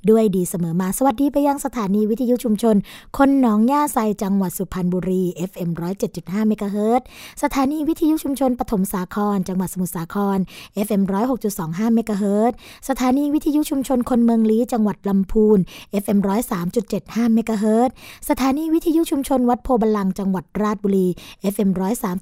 [0.09, 2.75] ด้วยดีเสมอมา สวัสดีไปยังสถานีวิทยุชุมชน
[3.18, 5.69] คนหนองย่าไซจังหวัดสุพรรณบุรี FM
[6.09, 7.06] 107.5เมกะเฮิรตซ์
[7.44, 10.38] สถานีวิทยุชุมชนปฐมสาคร จังหวัดสมุทรสาคร
[10.85, 11.01] FM
[11.50, 12.57] 106.25เมกะเฮิรตซ์
[12.89, 15.59] สถานีวิทยุชุมชนคนเมืองลี้จังหวัดลำพูน
[16.03, 16.19] FM
[16.77, 17.94] 103.75เมกะเฮิรตซ์
[18.30, 21.07] สถานีวิทยุชุมชนวัดโพธิ์บัลลังก์จังหวัดราชบุรี
[21.53, 21.69] FM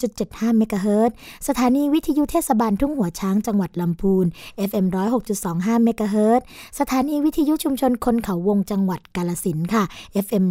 [0.04, 1.16] 103.75เมกะเฮิรตซ์
[1.48, 4.26] สถานีวิทยุเทศบาลทุ่งหัวช้างจังหวัดลำพูน
[4.70, 4.86] FM
[5.60, 6.46] 1.25 เมกะเฮิรตซ์
[6.80, 9.84] สถานีวิทยุชุมชนคนเขาวงจังหวัดกาฬสินธุ์ค่ะ
[10.26, 10.46] FM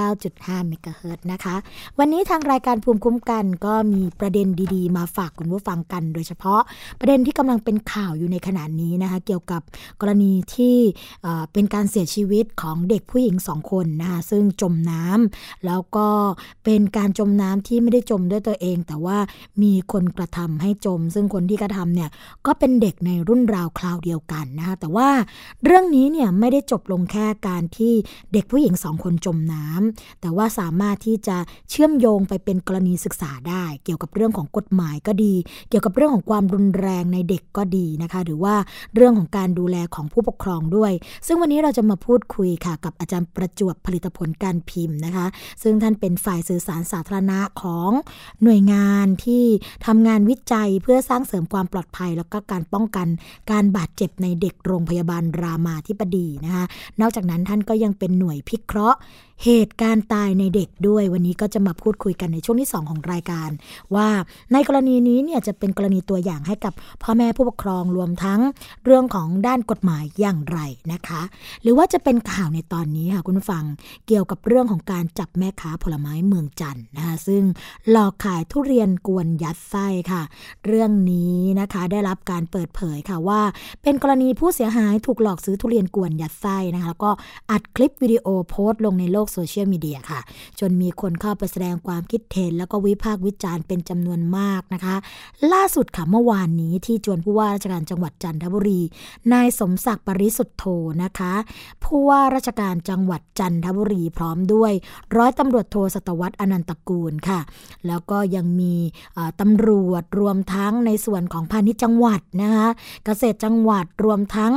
[0.00, 1.56] 89.5 เมกะเฮิรตซ์นะคะ
[1.98, 6.60] วันนี้ทางรายการภูมิคุ้มกันก็มีประเด็นดีๆ มาฝากคุณผู้ฟังกัน โดยเฉพาะ
[7.00, 9.62] ประเด็นที่กำลังเป็นข่าวอยู่ในขณะนี้นะคะ เกี่ยวกับ
[10.00, 10.76] กรณีที่
[11.22, 16.08] เอ่อเป็นการเสียชีวิตของเด็กผู้หญิงสองคนนะคะซึ่งจมน้ำแล้วก็
[16.64, 19.18] เป็นการจมน้ำที่ไม่ได้จมด้วยตัวเอง แต่ว่า
[19.62, 22.10] มีคนกระทำให้จม ซึ่งคนที่กระทำเนี่ย
[22.46, 25.08] ก็เป็นเด็กในรุ่นราวคราวเดียวกันนะคะแต่ว่า
[25.64, 27.92] เรื่องนี้เนี่ยไม่ได้จบลงแค่การที่
[28.32, 31.36] เด็กผู้หญิงสองคนจมน้ำแต่ว่าสามารถที่จะ
[31.70, 35.34] เชื่อมโยงไปเป็นกรณีศึกษาได้ เกี่ยวกับเรื่องของกฎหมายก็ดี
[35.68, 38.54] เกี่ยวกับเรื่องของความรุนแรงในเด็กก็ดีนะคะ หรือว่า
[38.94, 40.92] เรื่องของการดูแลของผู้ปกครองด้วย
[41.26, 45.26] ซึ่งวันนี้เราจะมาพูดคุยค่ะ กับอาจารย์ประจวบผลิตผลการพิมพ์นะคะ
[45.62, 47.90] ซึ่งท่านเป็นฝ่ายสื่อสารสาธารณะของ
[48.42, 49.44] หน่วยงานที่
[49.86, 53.08] ทำงานวิจัยเพื่อสร้างเสริมความปลอดภัย แล้วก็การป้องกัน
[53.50, 56.64] การบาดเจ็บในเด็กโรงพยาบาลรามาธิบดีนะคะ
[57.00, 58.98] นอกจากนั้นท่านก็ยังเป็นหน่วยพิเคราะห์
[59.44, 63.50] เหตุการณ์ตายในเด็กด้วย วันนี้ก็จะมาพูดคุยกันในช่วงที่ 2 ของรายการ
[63.94, 64.08] ว่า
[64.52, 66.72] ในกรณีนี้เนี่ยจะเป็นกรณีตัวอย่างให้กับ
[67.02, 68.40] พ่อแม่ผู้ปกครองรวมทั้ง
[68.84, 70.58] เรื่องของด้านกฎหมายอย่างไร
[70.92, 71.22] นะคะ
[71.62, 73.64] หรือว่าจะเป็นข่าวในตอนนี้ค่ะคุณฟัง
[74.06, 77.42] เกี่ยวกับเรื่องของการจับแม่ค้าผลไม้เมืองจันทร์นะคะซึ่ง
[77.90, 80.22] หลอกขายทุเรียนกวนยัดไส้ค่ะ
[80.66, 83.40] เรื่องนี้นะคะได้รับการเปิดเผยค่ะว่า
[83.82, 87.10] เป็นกรรณีผู้เสียหายถูกหลอกซื้อทุเรียนกวนยัดไส้นะคะแล้วก็
[87.50, 90.20] อัดคลิปวิดีโอโพสต์ลงในโลกโซเชียลมีเดียค่ะ
[90.60, 94.96] จนมีคนเข้าไปแสดงความคิดเห็น แล้วก็วิพากษ์วิจารณ์เป็นจำนวนมากนะคะ
[95.52, 98.80] ล่าสุดค่ะเมื่อวานนี้ที่จวนผู้ว่าราชการจังหวัดจันทบุรี
[99.32, 100.64] นายสมศักดิ์ปริสุทธโธ
[101.02, 101.34] นะคะ
[101.84, 104.72] ผู้ว่าราชการจังหวัดจันทบุรีพร้อมด้วย
[105.16, 107.40] ร้อยตำรวจโทสตวัตอนันตกูลค่ะ
[107.86, 108.74] แล้วก็ยังมี
[109.40, 112.68] ตำรวจรวมทั้งในส่วนของพาณิชย์จังหวัดนะคะ
[113.04, 114.52] เกษตรจังหวัดรวมทั้ง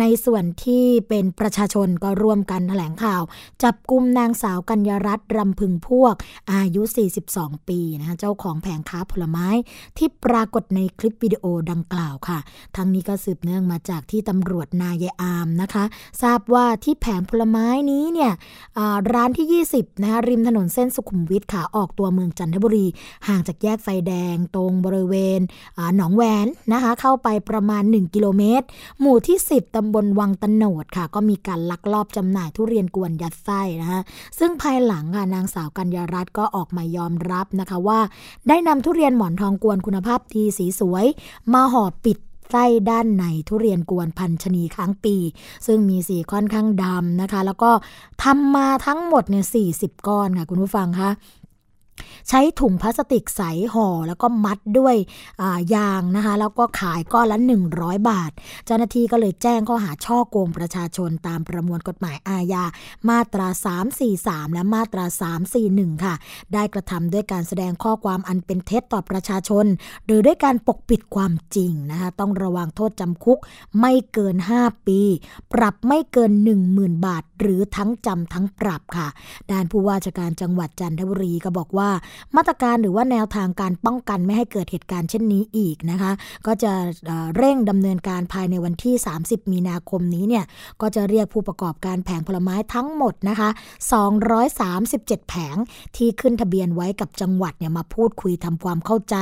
[0.00, 3.22] ในส่วนที่เป็นประชาชนก็ร่วมกันแถลงข่าว
[3.62, 6.14] จับกลุ่มนางสาวกัญญรัตน์รำพึงพวก
[6.52, 6.82] อายุ
[7.26, 9.48] 42 ปีนะคะเจ้าของแผงค้าผลไม้
[9.98, 12.38] ที่ปรากฏในคลิปวิดีโอดังกล่าวค่ะ
[12.76, 15.84] ทั้งนี้ก็สืบเนื่องมาจากที่ตำรวจนายอามนะคะ
[16.22, 18.32] ทราบว่าที่แผงผลไม้นี้เนี่ย
[19.12, 22.86] ร้านที่ 20 นะคะริมถนนเส้นสุขุมวิทขาออกตัวเมืองจันทบุรี
[23.28, 25.40] ห่างจากแยกไฟแดงตรงบริเวณ
[25.96, 28.66] หนองแหวนนะคะ เข้าไปประมาณ 1 กิโลเมตร
[29.00, 34.00] หมู่ที่ 10ตำบลวังตโนดค่ะ ก็มีการลักลอบจำหน่ายทุเรียนกวนยัดไส้นะคะ
[34.38, 38.00] ซึ่งภายหลังค่ะนางสาวกัญญารัตน์ก็ออกมายอมรับนะคะว่า
[38.48, 41.06] ได้นำทุเรียนหมอนทองกวนคุณภาพดีสีสวย
[41.52, 42.18] มาห่อปิด
[42.50, 45.16] ไส้ด้านในทุเรียนกวนพันชนีค้างปี
[45.66, 47.70] ซึ่งมีสีค่อนข้างดำนะคะ แล้วก็
[48.22, 49.44] ทำมาทั้งหมดเนี่ย
[49.76, 51.10] 40 ก้อนค่ะคุณผู้ฟังคะ
[52.28, 57.38] ใช้ถุงพลาสติกใสห่อแล้วก็มัดด้วยายางนะคะ แล้วก็ขายก้อนละ
[57.72, 58.30] 100 บาท
[58.66, 62.64] เจ้าหน้าที่ก็เลยแจ้งข้อหาช่อโกงประชาชนตามประมวลกฎหมายอาญา
[63.08, 63.48] มาตรา
[64.02, 65.04] 343 และมาตรา
[65.54, 66.14] 341 ค่ะ
[66.54, 69.66] ได้กระทำด้วยการแสดงข้อความอันเป็นเท็จต่อประชาชน
[70.04, 73.38] หรือด้วยการปกปิดความจริงนะคะ ต้องระวังโทษจำคุก
[73.80, 75.00] ไม่เกิน 5 ปี
[75.52, 76.32] ปรับไม่เกิน
[76.68, 79.08] 10,000 บาท หรือทั้งจำทั้งปรับค่ะ
[79.52, 81.90] ด้านผู้ว่าราชการจังหวัดจันทบุรีก็บอกว่า
[82.36, 86.12] มาตรการหรือว่าแนวทางการป้องกันไม่ให้เกิดเหตุการณ์เช่นนี้อีกนะคะ
[86.46, 86.72] ก็จะ
[87.36, 90.44] เร่งดำเนินการภายในวันที่ 30 มีนาคมนี้เนี่ย
[90.80, 93.48] ก็จะเรียกผู้ประกอบการแผงผลไม้ทั้งหมดนะคะ
[94.38, 95.56] 237 แผง
[95.96, 99.16] ที่ขึ้นทะเบียนไว้กับจังหวัดเนี่ยมาพูดคุยทำความเข้าใจ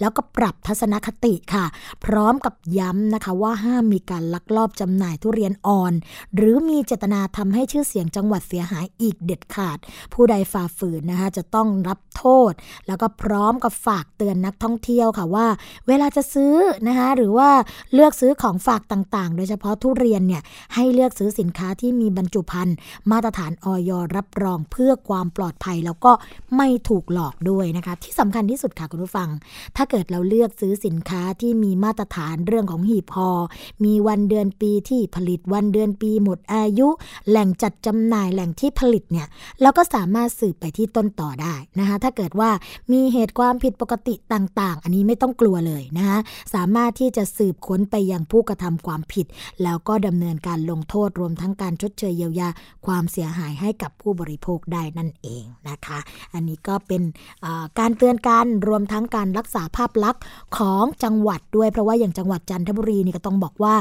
[0.00, 1.64] แล้วก็ปรับทัศนคติค่ะ
[2.04, 5.92] พร้อมกับย้ำนะคะว่าห้ามมีการลักลอบจำหน่ายทุเรียนอ่อน
[6.36, 9.78] หรือมีเจตนาทำให้ชื่อเสียงจังหวัดเสียหายอีกเด็ดขาด
[10.12, 12.52] ผู้ใดฝ่าฝืนนะคะจะต้องรับโทษ
[12.86, 15.46] แล้วก็พร้อมกับฝากเตือนนักท่องเที่ยวค่ะว่า
[15.88, 16.54] เวลาจะซื้อ
[16.88, 17.50] นะคะหรือว่า
[17.94, 20.42] เลือกซื้อของฝากต่างๆ โดยเฉพาะทุเรียนเนี่ย
[20.74, 22.76] ให้เลือกซื้อสินค้าที่มีบรรจุภัณฑ์
[23.10, 26.12] มาตรฐานออยรับรองเพื่อความปลอดภัยแล้วก็
[26.56, 29.28] ไม่ถูกหลอกด้วยนะคะที่สำคัญที่สุดค่ะคุณผู้ฟัง
[29.76, 33.28] ถ้าเกิดเราเลือกซื้อสินค้าที่มีมาตรฐานเรื่องของหีบพอ
[33.84, 36.88] มีวันเดือนปีที่ผลิตวันเดือนปีหมดอายุ
[37.28, 39.26] แหล่งจัดจำหน่ายแหล่งที่ผลิตเนี่ย
[39.62, 42.50] เราก็สามารถสืบไปที่ต้นต่อได้นะคะถ้าเกิดว่า
[42.92, 46.18] มีเหตุความผิดปกติต่างๆ อันนี้ไม่ต้องกลัวเลยนะคะ
[46.54, 49.26] สามารถที่จะสืบค้นไปยังผู้กระทำความผิด
[49.62, 52.48] แล้วก็ดำเนินการลงโทษรวมทั้งการชดเชยเยียวยา
[52.86, 55.98] ความเสียหายให้กับผู้บริโภคได้นั่นเองนะคะ
[56.34, 57.02] อันนี้ก็เป็น
[57.78, 60.22] การเตือนการรวมทั้งการรักษาภาพลักษณ์
[60.58, 63.74] ของจังหวัดด้วยเพราะว่าอย่างจังหวัดจันทบุรีนี่ก็ต้องบอกว่า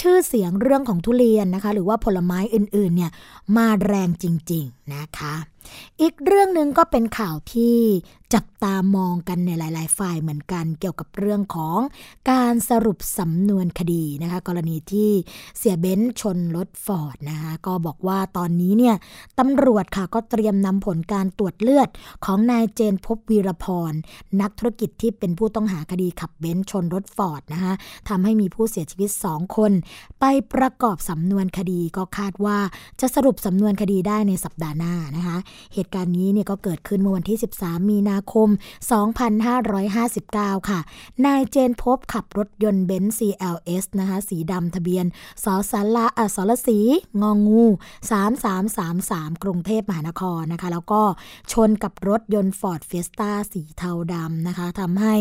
[0.00, 3.10] ชื่อเสียงเรื่องของทุเรียนนะคะ หรือว่าผลไม้อื่นๆเนี่ย
[3.56, 5.34] มาแรงจริง ๆ นะคะ
[6.00, 7.76] อีกเรื่องหนึ่งก็เป็นข่าวที่
[8.34, 11.78] จับตามองกันในหลาย ๆ ฝ่ายเหมือนกันเกี่ยวกับเรื่องของ
[12.30, 15.10] การสรุปสำนวนคดีนะคะกรณีที่
[15.58, 18.96] เสียเบ้นชนรถฟอร์ดนะคะก็บอกว่าตอนนี้เนี่ย
[19.38, 21.88] ตำรวจค่ะก็เตรียมนำผลการตรวจเลือด
[22.24, 23.92] ของนายเจนพบวีรพร
[24.40, 27.72] นักธุรกิจที่เป็นผู้ต้องหาคดีขับเบนซ์ชนรถฟอร์ดนะคะ
[28.08, 29.72] ทำให้มีผู้เสียชีวิต 2 คน
[30.20, 32.58] ไปประกอบสำนวนคดีก็คาดว่า
[33.00, 35.38] จะสรุปสำนวนคดีได้ในสัปดาห์หน้านะคะ
[35.74, 38.48] เหตุการณ์นี้เนี่ยก็เกิดขึ้นเมื่อวันที่ 13 มีนาคม
[39.78, 40.80] 2559 ค่ะ
[41.26, 45.04] นายเจนภพขับรถยนต์เบนซ์ CLS นะคะ สีดำทะเบียน
[45.44, 46.78] สอสาราอสรสี
[47.22, 47.64] งองู
[48.48, 51.02] 3333 กรุงเทพมหานครนะคะ แล้วก็
[51.52, 55.14] ชนกับรถยนต์ฟอร์ดเฟียสต้าสีเทาดำนะคะทำให้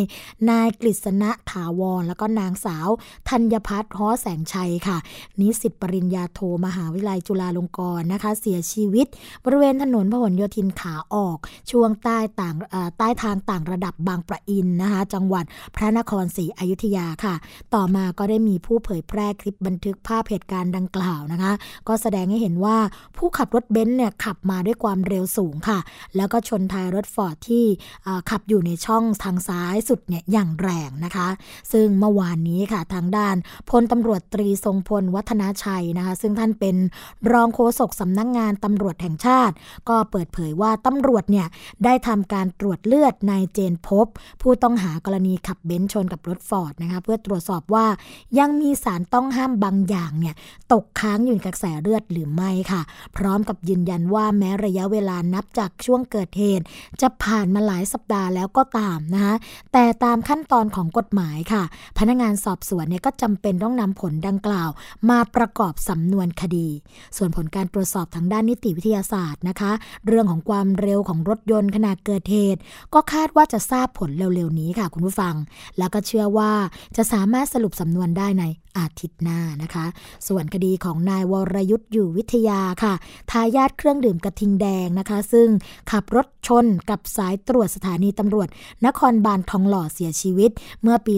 [0.49, 2.89] นายกฤษณะถาวร แล้วก็นางสาว
[3.29, 4.97] ธัญพัฒน์ฮอแสงชัยค่ะ
[5.39, 9.07] นิสิตปริญญาโทมหาวิทยาลัยจุฬาลงกรณ์นะคะ เสียชีวิต
[9.45, 11.37] บริเวณถนนพหลโยธินขาออก
[11.71, 12.55] ช่วงใต้ต่าง
[12.97, 17.35] ใต้ทางต่างระดับบางประอินนะคะ จังหวัดพระนครศรีอยุธยาค่ะ
[17.73, 21.53] ต่อมาก็ได้มีผู้เผยแพร่คลิปบันทึกภาพเหตุการณ์ดังกล่าวนะคะ
[21.87, 22.77] ก็แสดงให้เห็นว่า
[23.17, 25.79] ผู้ขับรถเบนซ์เนี่ยขับมาด้วยความเร็วสูงค่ะ
[26.15, 27.65] แล้วก็ชนท้ายรถฟอร์ดที่
[28.29, 31.27] ขับอยู่ในช่องทางซ้ายสุดเนี่ยอย่างแรงนะคะ
[31.71, 33.35] ซึ่งเมื่อวานนี้ค่ะทางด้าน
[33.69, 36.75] พลตำรวจตรีทรงพลวัฒนาชัยนะคะ ซึ่งท่านเป็น
[37.31, 39.55] รองโฆษกสำนักงานตำรวจแห่งชาติ
[39.89, 41.47] ก็เปิดเผยว่าตำรวจเนี่ย
[41.85, 44.07] ได้ทำการตรวจเลือดนายเจนภพ
[44.41, 47.85] ผู้ต้องหากรณีขับเบนซ์ชนกับรถฟอร์ดนะคะเพื่อตรวจสอบว่า
[48.39, 50.35] ยังมีสารต้องห้ามบางอย่างเนี่ย
[50.73, 52.81] ตกค้างอยู่ในกระแสเลือดหรือไม่ค่ะ
[53.17, 56.65] พร้อมกับยืนยันว่าแม้ระยะเวลานับจากช่วงเกิดเหตุ
[57.01, 59.35] จะผ่านมาหลายสัปดาห์แล้วก็ตามนะคะ
[59.73, 61.63] แต่ตามขั้นตอนของกฎหมายค่ะ
[61.97, 64.69] พนักงานสอบสวนเนี่ยก็จำเป็นต้องนำผลดังกล่าว
[65.09, 66.67] มาประกอบสำนวนคดี
[67.17, 69.71] ส่วนผลการตรวจสอบทางด้านนิติวิทยาศาสตร์นะคะ
[70.05, 72.59] เรื่องของความเร็วของรถยนต์ขณะเกิดเหตุ
[72.93, 75.35] ก็คาดว่าจะทราบผลเร็วๆนี้ค่ะคุณผู้ฟัง
[75.77, 76.51] แล้วก็เชื่อว่า
[76.97, 78.43] จะสามารถสรุปสำนวนได้ใน
[78.77, 79.85] อาทิตย์หน้านะคะ
[80.27, 82.93] ส่วนคดีของนายวรยุทธ์อยู่วิทยาค่ะ
[83.31, 85.47] ทายาทเครื่องดื่มกระทิงแดงนะคะ ซึ่ง
[85.91, 88.47] ขับรถชนกับสายตรวจสถานีตำรวจ
[88.85, 90.51] นครบาลทองหล่อเสียชีวิต
[90.81, 91.15] เมื่อปี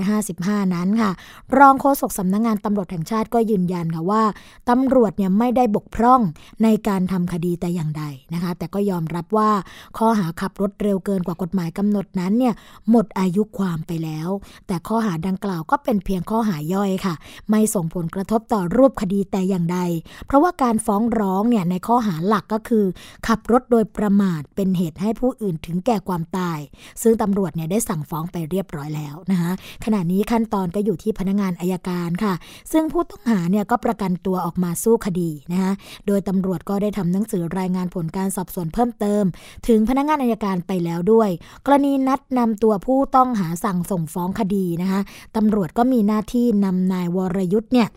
[0.00, 1.10] 2555 นั้นค่ะ
[1.58, 4.22] รองโฆษกสำนักงงานตำรวจแห่งชาติก็ยืนยันค่ะว่า
[4.70, 6.20] ตำรวจเนี่ยไม่ได้บกพร่อง
[6.62, 7.97] ในการทำคดีแต่อย่างใด
[8.34, 9.50] นะคะ แต่ก็ยอมรับว่า
[9.98, 12.54] ข้อหาขับรถเร็วเกินกว่ากฎหมายกำหนดนั้นเนี่ย
[12.90, 14.28] หมดอายุความไปแล้ว
[14.66, 17.14] แต่ข้อหาดังกล่าวก็เป็นเพียงข้อหาย่อยค่ะ
[17.50, 19.78] ไม่ส่งผลกระทบต่อรูปคดีแต่อย่างใด
[20.26, 22.84] เพราะว่าการฟ้องร้องเนี่ยในข้อหาหลักก็คือ
[23.26, 26.58] ขับรถโดยประมาทเป็นเหตุให้ผู้อื่นถึงแก่ความตาย
[27.02, 29.52] ซึ่งตำรวจเนี่ยได้สั่งฟ้องไปเรียบร้อยแล้วนะคะ
[29.84, 32.34] ขณะนี้ขั้นตอนก็อยู่ที่พนักงานอายการค่ะ
[32.72, 35.72] ซึ่งผู้ต้องหาเนี่ยก็ประกันตัวออกมาสู้คดีนะคะ
[36.06, 39.24] โดยตำรวจก็ได้ทำหนังสือรายงานผลการสอบสวนเพิ่มเติม
[39.68, 41.30] ถึงพนักงานอายการไปแล้วด้วย
[41.66, 45.00] กรณีนัดนำตัวผู้ต้องหาสั่งส่งฟ้องคดีนะคะ
[45.36, 47.88] ตำรวจก็มีหน้าที่นำนายวรยุทธ์เนี่ย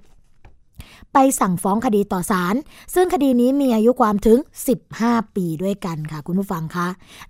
[1.14, 2.56] ไปสั่งฟ้องคดีต่อศาล
[2.94, 4.40] ซึ่งคดีนี้มีอายุความถึง
[4.88, 6.88] 15 ปีด้วยกันค่ะ คุณผู้ฟังคะ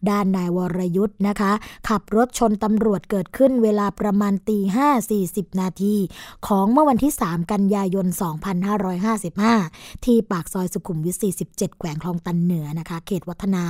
[0.10, 1.52] ด้านนายวรยุทธ์นะคะ
[1.88, 5.96] ขับรถชนตำรวจเกิดขึ้นเวลาประมาณตี5 40 นาที
[6.48, 8.08] ของเมื่อวันที่ 3 กันยายน
[8.86, 13.66] 2555 ที่ปากซอยสุขุมวิท 47 แขวงคลองตันเหนือนะคะ เขตวัฒนา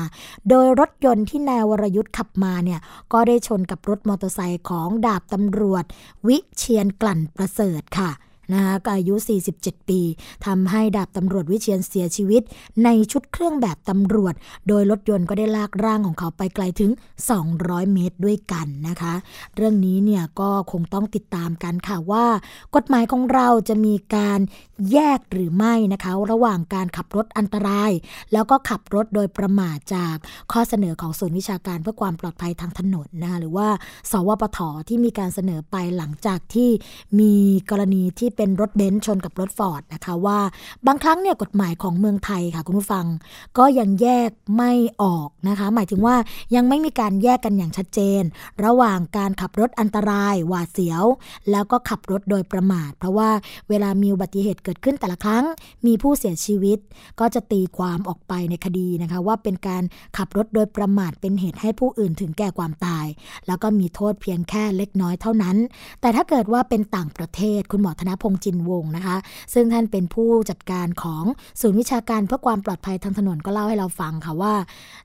[0.50, 2.79] โดยรถยนต์ที่นายวรยุทธ์ขับมาเนี่ย
[3.13, 5.83] ก็ได้ชนกับรถมอเตอร์ไซค์ของดาบตำรวจ
[6.27, 8.11] วิเชียนกลั่นประเสริฐค่ะ
[8.53, 9.15] นะคะก็อายุ
[9.53, 10.01] 47 ปี
[10.45, 12.41] ทำให้ดาบตำรวจวิเชียนเสียชีวิต
[12.83, 14.33] ในชุดเครื่องแบบตำรวจ
[14.67, 16.91] โดยรถยนต์ก็ได้ลากร่างของเขาไปไกลถึง
[17.41, 19.13] 200 เมตรด้วยกันนะคะ
[19.55, 22.25] เรื่องนี้เนี่ยก็คงต้องติดตามกันค่ะว่า
[22.75, 24.39] กฎหมายของเราจะมีการ
[24.91, 27.91] แยกหรือไม่นะคะ ระหว่างการขับรถอันตราย
[28.33, 30.15] แล้วก็ขับรถโดยประมาทจาก
[30.51, 33.67] ข้อเสนอของศูนย์วิชาการเพื่อความปลอดภัยทางถนนนะคะหรือว่า
[34.11, 36.69] สวปทที่มีการเสนอไปหลังจากที่
[37.19, 37.33] มี
[37.69, 40.39] กรณีที่เป็นรถเบนซ์ชนกับรถฟอร์ดนะคะว่า
[40.88, 43.05] บางครั้งเนี่ยกฎหมายของเมืองไทยค่ะคุณผู้ฟัง
[43.57, 44.71] ก็ยังแยกไม่
[45.01, 46.15] ออกนะคะ หมายถึงว่า
[46.55, 48.21] ยังไม่มีการแยกกันอย่างชัดเจน
[48.65, 51.03] ระหว่างการขับรถอันตรายหวาดเสียว
[51.51, 53.29] แล้วก็ขับรถโดยประมาท เพราะว่า
[53.69, 55.45] เวลามีอุบัติเหตุเกิดิดขึ้นแต่ละครั้ง
[55.85, 56.77] มีผู้เสียชีวิต
[57.19, 59.83] ก็จะตีความออกไปในคดีนะคะ ว่าเป็นการ
[60.17, 63.05] ขับรถโดยประมาทเป็นเหตุให้ผู้อื่นถึงแก่ความตาย
[63.47, 65.57] แล้วก็มีโทษเพียงแค่เล็กน้อยเท่านั้น
[66.01, 69.17] แต่ถ้าเกิดว่าเป็นต่างประเทศคุณหมอธนพงษ์จินวงศ์นะคะ
[69.53, 71.23] ซึ่งท่านเป็นผู้จัดการของ
[71.61, 74.53] ศูนย์วิชาการเพื่อความปลอดภัยทางถนนก็เล่าให้เราฟังค่ะว่า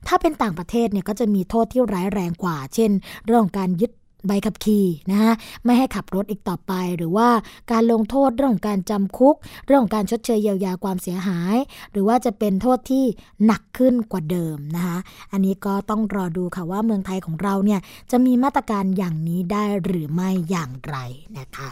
[0.07, 2.91] ถ้าเป็นต่างประเทศเนี่ยก็จะมีโทษที่ร้ายแรงกว่า เช่น
[3.25, 3.91] เรื่องของการยึด
[4.25, 5.33] ใบขับขี่นะคะ
[5.63, 7.29] ไม่ให้ขับรถอีกต่อไป หรือว่า
[7.71, 11.55] การลงโทษเรื่องของการจำคุก เรื่องของการชดเชยเยียวยาความเสียหาย
[11.91, 13.05] หรือว่าจะเป็นโทษที่
[13.45, 14.97] หนักขึ้นกว่าเดิมนะคะ
[15.31, 17.79] อันนี้ก็ต้องรอดูค่ะว่าเมืองไทยของเราเนี่ย
[18.11, 20.95] จะมีมาตรการอย่างนี้ได้หรือไม่อย่างไร
[21.37, 21.69] นะคะ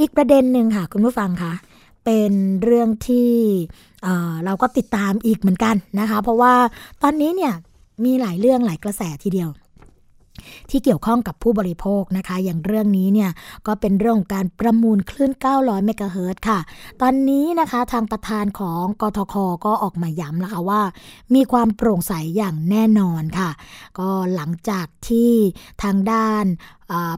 [0.00, 1.52] อีกประเด็นหนึ่งค่ะคุณผู้ฟังคะ
[2.04, 2.32] เป็น
[2.62, 3.30] เรื่องที่
[4.44, 6.54] เราก็ติดตามอีกเหมือนกันนะคะ เพราะว่า
[7.02, 7.52] ตอนนี้เนี่ย
[8.04, 9.50] มีหลายเรื่องหลายกระแสทีเดียว
[10.70, 13.30] ที่เกี่ยวข้องกับผู้บริโภคนะคะ อย่างเรื่องนี้เนี่ย
[13.66, 16.58] ก็เป็นเรื่องการประมูลคลื่น 900 เมกะเฮิรตค่ะ
[17.00, 19.34] ตอนนี้นะคะทางประธานของกทค
[19.64, 20.82] ก็ออกมาย้ำแล้วค่ะว่า
[21.34, 23.50] มีความโปร่งใสอย่างแน่นอนค่ะ
[23.98, 25.30] ก็หลังจากที่
[25.82, 26.44] ทางด้าน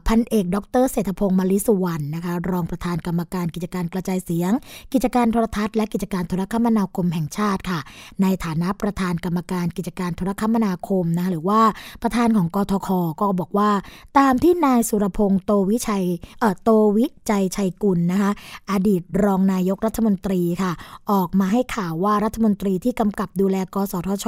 [0.07, 4.51] พันเอกดรเศรษฐพงศ์มาริสุวรรณนะคะรองประธานกรรมการกิจการกระจายเสียง
[4.93, 7.79] กิจการโทรทัศน์และกิจการโทรคมนาคมแห่งชาติค่ะ
[8.21, 11.61] ในฐานะประธานกรรมการกิจการโทรคมนาคมนะหรือว่า
[12.01, 12.89] ประธานของกทค
[13.21, 13.69] ก็บอกว่า
[14.17, 16.05] ตามที่นายสุรพงศ์โตวิชัย
[16.39, 18.31] เอ่อโตวิจัยชัยกุลนะคะ
[18.71, 20.71] อดีตรองนายกรัฐมนตรีค่ะ
[21.11, 24.27] ออกมาให้ข่าวว่ารัฐมนตรีที่กำกับดูแล กสทช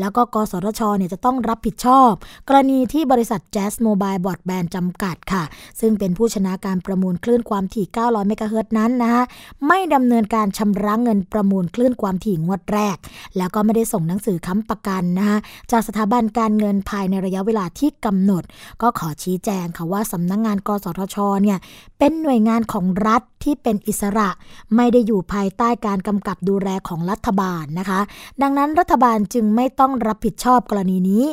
[0.00, 2.10] แล้วก็กสทชเนี่ยจะต้องรับผิดชอบ
[2.48, 5.42] กรณีที่บริษัทแจสโมบายบอร์ดแบนด์จำกัดค่ะ
[5.80, 9.22] ซึ่งเป็นผู้ชนะการประมูลคลื่นความถี่ 900 เมกะเฮิรตนั้นนะคะ
[9.68, 12.96] ไม่ดำเนินการชำระเงินประมูลคลื่นความถี่งวดแรก
[13.36, 15.38] แล้วก็ไม่ได้ส่งหนังสือค้ำประกันนะคะ
[15.70, 18.42] จากสถาบันการเงินภายในระยะเวลาที่กำหนด
[18.82, 21.58] ก็ขอชี้แจงค่ะว่าสำนักงงาน กสทชเนี่ย
[21.98, 24.28] เป็นหน่วยงานของรัฐที่เป็นอิสระ
[24.76, 28.00] ไม่ได้อยู่ภายใต้การกำกับดูแลของรัฐบาลนะคะ
[28.42, 31.24] ดังนั้นรัฐบาลจึงไม่ต้องรับผิดชอบกรณีนี้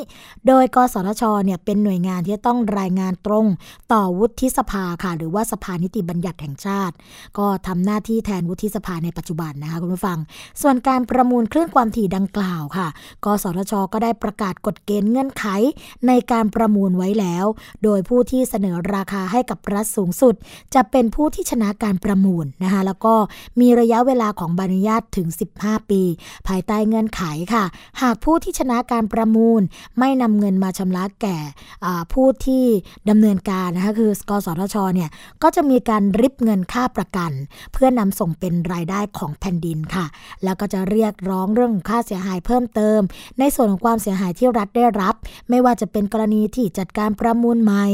[0.46, 3.46] โดย กสทชเนี่ยเป็นหน่วยงานที่ต้องรายงานตรง
[3.92, 6.94] ต่อวุฒิสภาค่ะ หรือว่าสภานิติบัญญัติแห่งชาติ
[7.38, 10.18] ก็ทำหน้าที่แทนวุฒิสภาในปัจจุบันนะคะคุณผู้ฟัง
[10.62, 12.88] ส่วนการประมูลคลื่นความถี่ดังกล่าวค่ะ
[13.24, 15.44] กสทช ก็ได้ประกาศกฎเกณฑ์เงื่อนไข
[16.06, 17.46] ในการประมูลไว้แล้ว
[17.84, 20.34] โดยผู้ที่เสนอราคาให้กับรัฐสูงสุด
[20.74, 23.14] จะเป็นผู้ที่ชนะการประมูลนะคะแล้วก็
[23.60, 25.28] มีระยะเวลาของใบอนุญาตถึง
[25.60, 26.02] 15 ปี
[26.48, 27.22] ภายใต้เงื่อนไข
[27.54, 27.64] ค่ะ
[28.02, 29.60] หากผู้ที่ชนะการประมูล
[29.98, 31.38] ไม่นำเงินมาชำระแก่
[32.12, 32.64] ผู้ที่
[33.10, 35.10] ดำเนินการนะคะคือกสทชเนี่ย
[35.42, 37.32] ก็จะมีการริบเงินค่าประกัน
[37.72, 40.06] เพื่อนำส่งเป็นรายได้ของแผ่นดินค่ะ
[40.44, 43.00] แล้วก็จะเรียกร้องเรื่องค่าเสียหายเพิ่มเติม
[43.38, 45.14] ในส่วนของความเสียหายที่รัฐได้รับ
[45.50, 47.84] ไม่ว่าจะเป็นกรณีที่จัดการประมูลใหม่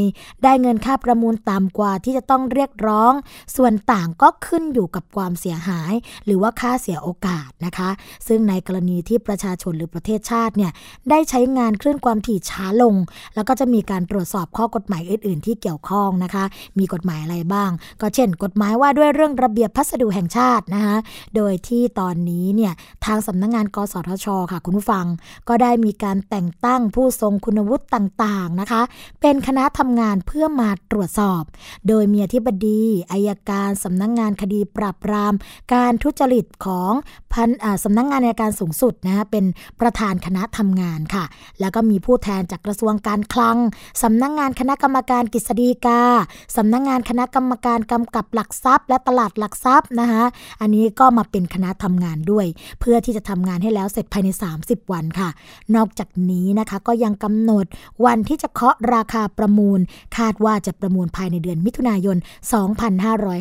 [0.44, 3.12] ได้เงินค่าประมูลต่ำกว่าที่จะต้องเรียกร้อง
[3.56, 5.92] ส่วนต่างก็ขึ้นอยู่กับความเสียหาย
[6.24, 7.90] หรือว่าค่าเสียโอกาสนะคะ
[8.28, 10.72] ซึ่งในกรณีที่ประชาชนหรือประเทศชาติเนี่ย
[11.10, 12.94] ได้ใช้งานคลื่นความถี่ช้าลง
[13.34, 16.44] แล้วก็จะมีการตรวจสอบข้อกฎหมายอื่น ๆ ที่เกี่ยวข้องนะคะ
[16.78, 20.96] มีกฎหมายอะไรบ้าง ก็เช่น กฎหมายว่าด้วยเรื่องระเบียบพัสดุแห่งชาตินะคะ
[21.36, 22.72] โดยที่ตอนนี้เนี่ย
[23.04, 25.06] ทางสำนักงงาน กสทช ค่ะ คุณผู้ฟัง
[25.48, 28.82] ก็ได้มีการแต่งตั้งผู้ทรงคุณวุฒิต่าง ๆ นะคะ
[29.20, 31.42] เป็นคณะทำงานเพื่อมาตรวจสอบ
[31.88, 35.34] โดยมีอธิบดีอายการสำนักงงานคดีปราบปราม
[35.74, 36.92] การทุจริตของ
[37.32, 37.50] พัน
[37.84, 39.44] สำนักงงานในการสูงสุดนะคะเป็น
[39.80, 41.24] ประธานคณะทำงานค่ะ
[41.60, 43.56] แล้วก็มีผู้แทนจากกระทรวงการคลัง
[44.02, 46.02] สำนักงงานคณะกรรมการกฤษฎีกา
[46.56, 50.24] สำนักงงานคณะกรรมการกำกับหลักทรัพย์ และตลาดหลักทรัพย์นะคะ
[50.60, 52.46] อันนี้ก็มาเป็นคณะทำงานด้วย
[52.80, 54.28] เพื่อที่จะทำงานให้แล้วเสร็จภายใน
[54.60, 55.28] 30 วันค่ะ
[55.76, 57.66] นอกจากนี้นะคะก็ยังกำหนด
[58.04, 59.80] วันที่จะเคาะราคาประมูล
[60.16, 62.16] คาดว่าจะประมูลภายในเดือนมิถุนายน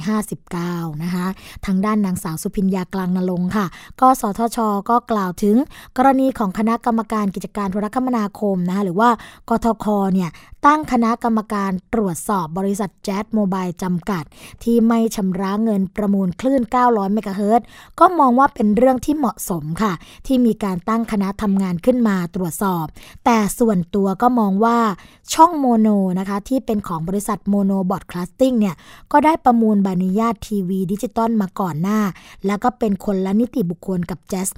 [0.09, 1.25] 2559 นะคะ
[1.65, 3.65] ทางด้านนางสาวสุพิญญากลางนรงค่ะ
[4.01, 4.57] ก็สทช
[4.89, 5.55] ก็กล่าวถึง
[5.97, 9.09] กรณีของคณะกรรมการกิจการโทรคมนาคมนะคะหรือว่า
[9.49, 10.29] กทคเนี่ย
[10.65, 14.23] ตั้งคณะกรรมการตรวจสอบบริษัทแจ๊สโมบายจำกัด
[14.63, 17.61] ที่ไม่ชำระเงินประมูลคลื่น 900 เมกะเฮิรตซ์
[17.99, 19.93] ก็มองว่าเป็นเรื่องที่เหมาะสมค่ะ
[20.27, 22.85] ที่มีการตั้งคณะทำงานขึ้นมาตรวจสอบ
[23.25, 24.77] แต่ส่วนตัวก็มองว่า
[25.33, 25.87] ช่องโมโน
[26.19, 28.75] นะคะที่เป็นของบริษัท Mono Broadcasting เนี่ย
[29.11, 31.99] ก็ได้ประมูลใบอนุญาตทีวีดิจิตอลมาก่อนหน้า
[32.45, 34.49] แล้วก็เป็นคนละนิติบุคคลกับ Jas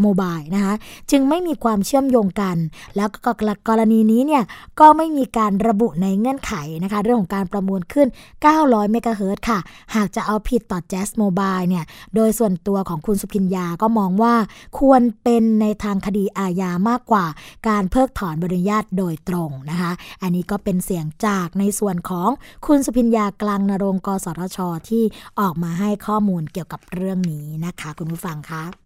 [0.00, 0.74] Mobile นะคะ
[1.10, 2.56] จึงไม่มีความเชื่อมโยงกัน
[2.96, 3.32] แล้วก็
[3.68, 4.42] กรณีนี้เนี่ย
[4.80, 8.08] ก็ไม่มีการระบุในเงื่อนไขนะคะ เรื่องของการประมูลขึ้น
[8.48, 9.58] 900 เมกะเฮิรตค่ะ
[9.94, 14.34] หากจะเอาผิดต่อแจ๊สโมบายเนี่ย โดยส่วนตัวของคุณสุพิญญาก็มองว่า
[14.78, 17.26] ควรเป็นในทางคดีอาญามากกว่า
[17.68, 19.92] การเพิกถอนใบอนุญาตโดยตรงนะคะ
[20.22, 22.28] อันนี้ก็เป็นเสียงจากในส่วนของ
[22.66, 25.02] คุณสุพิญญากลางนรงกสทช ที่
[25.40, 28.81] ออกมาให้ข้อมูลเกี่ยวกับเรื่องนี้นะคะ คุณผู้ฟังคะ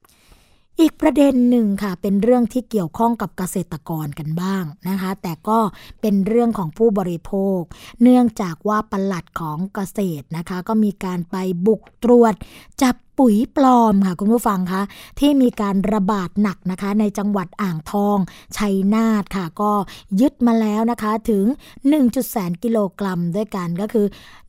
[0.80, 5.58] อีกประเด็นหนึ่งค่ะ เป็นเรื่องที่เกี่ยวข้องกับเกษตรกรกันบ้างนะคะ แต่ก็
[6.00, 7.60] เป็นเรื่องของผู้บริโภค
[8.02, 11.36] เนื่องจากว่าปลัดของเกษตรนะคะ ก็มีการไป
[11.66, 12.34] บุกตรวจ
[12.82, 14.82] จับ ปุ๋ยปลอมค่ะคุณผู้ฟังคะ
[15.20, 18.18] ที่มีการระบาดหนักนะคะ ในจังหวัดอ่างทอง
[18.56, 19.72] ชัยนาทค่ะ ก็
[20.20, 21.44] ยึดมาแล้วนะคะถึง
[21.86, 22.30] 1.
[22.30, 24.06] แสนกิโลกรัมด้วยกันก็คือ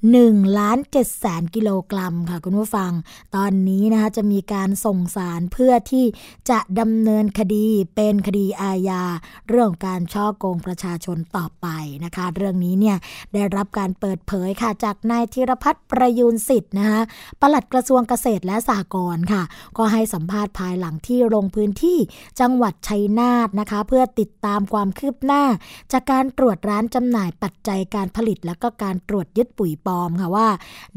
[0.08, 2.91] 1ล้าน7แสนกิโลกรัมค่ะคุณผู้ฟัง
[3.36, 6.06] ตอนนี้นะคะจะมีการส่งสารเพื่อที่
[6.49, 9.03] จะดำเนินคดีเป็นคดีอาญา
[9.49, 11.67] เรื่องการช่อโกงประชาชนต่อไป
[12.06, 12.97] นะคะ เรื่องนี้เนี่ย
[13.34, 17.01] ได้รับการเปิดเผยค่ะจากนายธีรพัฒน์ประยูนสิทธิ์นะคะ
[17.41, 19.43] ปลัดกระทรวงเกษตรและสหกรณ์ค่ะ
[19.77, 21.97] ก็ให้สัมภาษณ์ภายหลังที่ลงพื้นที่
[22.39, 25.43] จังหวัดชัยนาทนะคะ เพื่อติดตามความคืบหน้า
[25.91, 30.47] จากการตรวจร้านจำหน่ายปัจจัยการผลิต และก็การตรวจยึดปุ๋ยปลอมค่ะว่า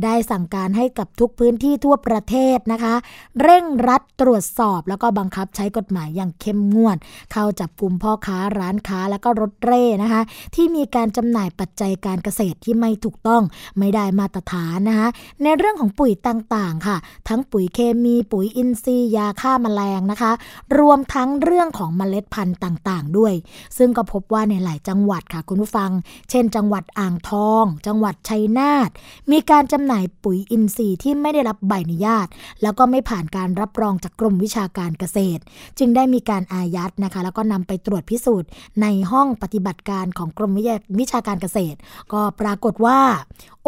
[0.04, 2.94] ได้สั่งการให้กับทุกพื้นที่ทั่วประเทศนะคะ
[3.42, 6.96] เร่งรัดตรวจสอบแล้วก็บังคับใช้กฎหมายอย่างเข้มงวด
[7.32, 10.22] เข้าจับกลุ่มพ่อค้าร้านค้าแล้วก็รถเร่นะคะ
[10.54, 13.42] ที่มีการจำหน่ายปัจจัยการเกษตรที่ไม่ถูกต้อง
[13.78, 15.08] ไม่ได้มาตรฐานนะคะ
[15.42, 16.96] ในเรื่องของปุ๋ยต่างๆค่ะ
[17.28, 20.32] ทั้งปุ๋ยเคมี ปุ๋ยอินทรีย์ยาฆ่ามาแมลงนะคะ
[20.78, 23.34] รวมทั้งเรื่องของเมล็ดพันธุ์ต่างๆ ด้วย
[23.78, 25.90] ซึ่งก็พบว่าในหลายจังหวัดค่ะคุณผู้ฟัง
[26.30, 28.90] เช่น จังหวัดอ่างทอง จังหวัดชัยนาท
[29.30, 32.26] มีการจำหน่ายปุ๋ยอินทรีย์ที่ไม่ได้รับใบอนุญาต
[32.62, 35.40] แล้วก็ไม่ผ่านการรับรองจากกรมวิชาการเกษตร
[35.78, 38.48] จึงได้มีการอายัดนะคะ แล้วก็นำไปตรวจพิสูจน์
[38.82, 40.52] ในห้องปฏิบัติการของกรม
[41.00, 41.78] วิชาการเกษตร
[42.12, 42.98] ก็ปรากฏว่า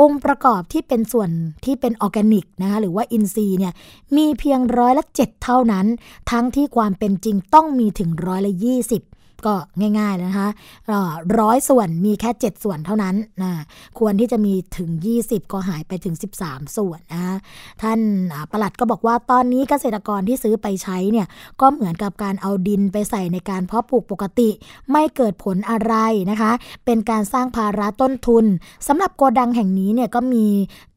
[0.00, 1.30] องค์ประกอบที่เป็นส่วน
[1.64, 3.71] ที่เป็นออร์แกนิกนะคะหรือว่าอินทรีย์เนี่ย
[4.16, 5.86] มีเพียงร้อยละเจ็ดเท่านั้น
[6.30, 9.02] ทั้งที่ความเป็นจริงต้องมีถึงร้อยละยี่สิบ
[9.46, 9.54] ก็
[9.98, 10.48] ง่ายๆนะคะ
[11.38, 13.52] ร้อยส่วนมีแค่ 7 ส่วนเท่านั้นนะ
[13.98, 14.90] ควรที่จะมีถึง
[15.22, 17.36] 20 ก็หายไปถึง 13 ส่วนนะ
[17.82, 18.00] ท่าน
[18.52, 21.26] ประหลัดก็บอกว่าตอนนี้เกษตรกรที่ซื้อไปใช้เนี่ย
[21.60, 24.50] ก็เหมือนกับการเอาดินไปใส่ในการเพาะปลูกปกติ
[24.90, 25.94] ไม่เกิดผลอะไร
[26.30, 26.52] นะคะ
[26.84, 28.44] เป็นการสร้างภาระต้นทุน
[28.86, 30.46] สำหรับโกดังแห่งนี้เนี่ยก็มี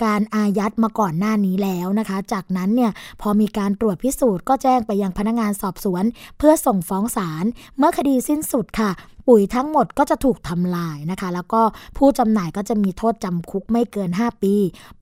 [0.03, 6.03] การอายัดมาก่อนหน้านี้แล้วนะคะ จากนั้นเนี่ยพอมีการตรวจพิสูจน์ก็แจ้งไปยังพนักงานสอบสวน
[6.37, 7.45] เพื่อส่งฟ้องศาล
[7.77, 8.91] เมื่อคดีสิ้นสุดค่ะ
[9.27, 11.61] ปุ๋ยทั้งหมดก็จะถูกทำลายนะคะ แล้วก็
[11.97, 14.53] ผู้จำหน่ายก็จะมีโทษจำคุกไม่เกิน 5 ปี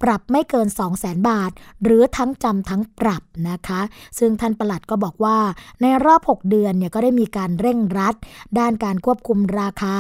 [0.01, 1.51] ปรับไม่เกิน 2 0 0แสนบาท
[1.83, 3.81] หรือทั้งจำทั้งปรับนะคะ
[4.19, 5.37] ซึ่งท่านประหลัดก็บอกว่า
[5.81, 8.15] ในรอบ 6 เดือนเนี่ยก็ได้มีการเร่งรัด
[8.59, 9.97] ด้านการควบคุมราคา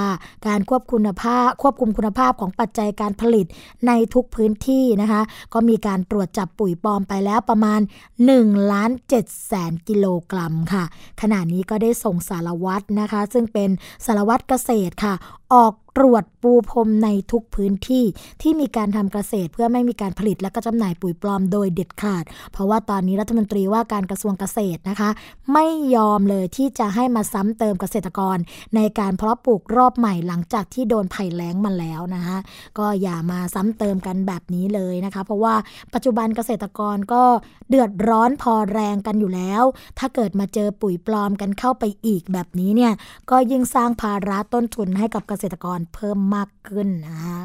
[0.47, 3.45] การควบคุณภาพ ควบคุมคุณภาพของปัจจัยการผลิต
[3.87, 5.21] ในทุกพื้นที่นะคะ
[5.53, 7.81] ก็มีการตรวจจับปุ๋ยปลอมไปแล้วประมาณ
[8.25, 10.83] 1ล้าน7แสนกิโลกรัมค่ะ
[11.21, 13.69] ขณะนี้ก็ได้ส่งสารวัตรนะคะ ซึ่งเป็น
[14.05, 15.13] สารวัตรเกษตรค่ะ
[15.53, 18.05] ออกตรวจปูพรมในทุกพื้นที่
[18.41, 25.09] ที่มีการทำเกษตร เพื่อไม่มีการผลิตและก็จำหน่ายปุ๋ยปลอมโดยเด็ดขาด เพราะว่าตอนนี้รัฐมนตรีว่าการกระทรวงเกษตรนะคะ
[25.53, 28.37] ไม่ยอมเลยที่จะให้มาซ้ำเติมเกษตรกร
[28.75, 32.37] ในการเพาะปลูกรอบใหม่หลังจากที่โดนภัยแล้งมาแล้วนะคะ
[32.77, 35.55] ก็อย่ามาซ้ำเติมกันแบบนี้เลยนะคะ เพราะว่า
[35.93, 37.23] ปัจจุบันเกษตรกรก็
[37.69, 39.63] เดือดร้อนพอแรงกันอยู่แล้ว
[39.99, 42.93] ถ้าเกิดมาเจอปุ๋ยปลอมกันเข้าไปอีกแบบนี้เนี่ย
[43.31, 47.39] ก็ยิ่งสร้างภาระต้นทุนให้กับเกษตรกรเพิ่มมากขึ้นนะคะ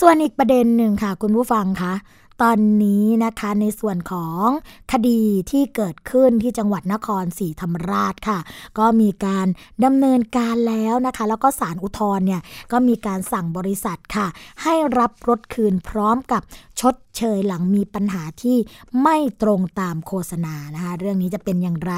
[0.00, 1.94] ส่วนอีกประเด็นหนึ่งค่ะ คุณผู้ฟังคะ
[2.42, 4.46] ตอนนี้นะคะในส่วนของ
[4.92, 8.38] คดีที่เกิดขึ้นที่จังหวัดนครศรีธรรมราชค่ะ
[8.78, 9.46] ก็มีการ
[9.84, 14.26] ดำเนินการแล้วนะคะ แล้วก็ศาลอุทธรณ์เนี่ยก็มีการสั่งบริษัทค่ะ
[14.62, 16.42] ให้รับรถคืนพร้อมกับ
[16.80, 18.56] ชดเเชยหลังมีปัญหาที่
[19.02, 21.94] ไม่ตรงตามโฆษณานะคะเรื่องนี้จะเป็นอย่างไร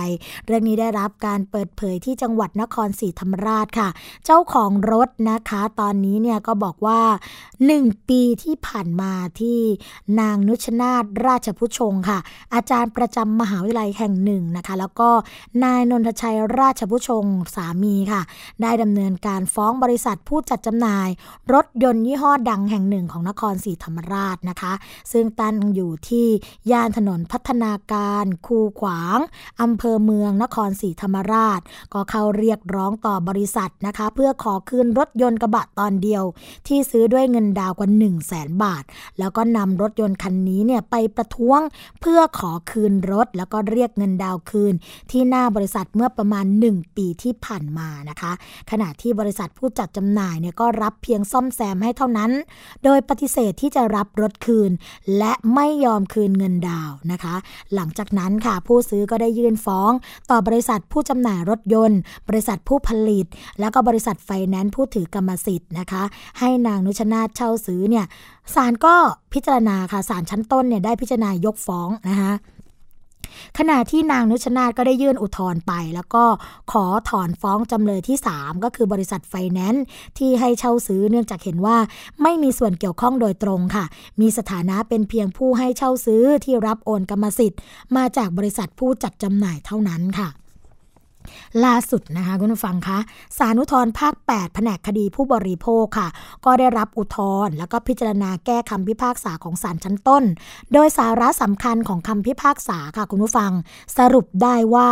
[0.47, 3.89] เรื่องนี้ได้รับการเปิดเผยที่จังหวัดนครศรีธรรมราชค่ะ
[4.25, 7.01] เจ้าของรถนะคะ ตอนนี้เนี่ยก็บอกว่า
[7.55, 9.59] 1 ปีที่ผ่านมาที่
[10.21, 12.19] นาางนุชนาธราชพุชงค่ะ
[12.55, 15.09] อาจารย์ประจำมหาวิทยาลัยแห่งหนึ่งนะคะ แล้วก็
[15.65, 18.23] นายนนทชัยราชพุชงสามีค่ะ
[18.63, 21.09] ได้ดำเนินการฟ้องบริษัทผู้จัดจำหน่าย
[21.53, 24.73] รถยนต์ยี่ห้อดังแห่งหนึ่งของนครศรีธรรมราชนะคะ
[25.13, 26.27] ซึ่งตั้งอยู่ที่
[26.71, 29.19] ย่านถนนพัฒนาการ คูขวาง
[29.63, 31.61] อำเภอเมืองนครศรีธรรมราช
[31.93, 36.25] ก็เข้าเรียกร้องต่อบริษัทนะคะ เพื่อขอคืนรถยนต์กระบะตอนเดียว
[36.67, 38.85] ที่ซื้อด้วยเงินดาวกว่า 1 0 0 0 0แสนบาท
[39.19, 41.61] แล้วก็นำรถยนต์คันนี้เนี่ยไปประท้วง
[42.01, 44.75] เพื่อขอคืนรถ แล้วก็เรียกเงินดาวคืน
[45.11, 48.33] ที่หน้าบริษัทเมื่อประมาณ 1 ปีที่ผ่านมานะคะ
[48.71, 52.31] ขณะที่บริษัทผู้จัดจำหน่ายเนี่ยก็รับเพียงซ่อมแซมให้เท่านั้น
[52.85, 54.71] โดยปฏิเสธที่จะรับรถคืน
[55.19, 57.35] และไม่ยอมคืนเงินดาวนะคะ
[57.75, 59.91] หลังจากนั้นค่ะผู้ซื้อก็ได้ยื่นฟ้อง
[60.31, 63.27] ต่อบริษัทผู้จำหน่ายรถยนต์ บริษัทผู้ผลิต
[63.61, 66.03] แล้วก็บริษัทไฟแนนซ์ผู้ถือกรรมสิทธิ์นะคะ
[66.39, 68.07] ให้นางนุชนาธเช่าซื้อเนี่ย
[68.55, 68.95] ศาลก็
[69.33, 72.33] พิจารณาค่ะศาลชั้นต้นเนี่ยได้พิจารณายกฟ้องนะคะ
[73.59, 76.25] ขณะที่นางนุชนาธก็ได้ยื่นอุทธรณ์ไป แล้วก็
[76.73, 79.85] ขอถอนฟ้องจำเลยที่ 3 ก็คือบริษัทไฟแนนซ์
[80.19, 81.77] ที่ให้เช่าซื้อเนื่องจากเห็นว่า
[82.23, 83.85] ไม่มีส่วนเกี่ยวข้องโดยตรงค่ะ
[84.21, 87.61] มีสถานะเป็นเพียงผู้ให้เช่าซื้อที่รับโอนกรรมสิทธิ์
[87.97, 90.29] มาจากบริษัทผู้จัดจำหน่ายเท่านั้นค่ะ
[91.65, 92.99] ล่าสุดนะคะคุณผู้ฟังคะ
[93.39, 96.09] สารุทธรภาค 8 แผนกคดีผู้บริโภคค่ะ
[96.45, 100.25] ก็ได้รับอุทธรณ์แล้วก็พิจารณาแก้คำพิพากษาของศาลชั้นต้น
[100.73, 103.53] โดยสาระสำคัญของคำพิพากษาค่ะคุณผู้ฟัง
[103.99, 104.91] สรุปได้ว่า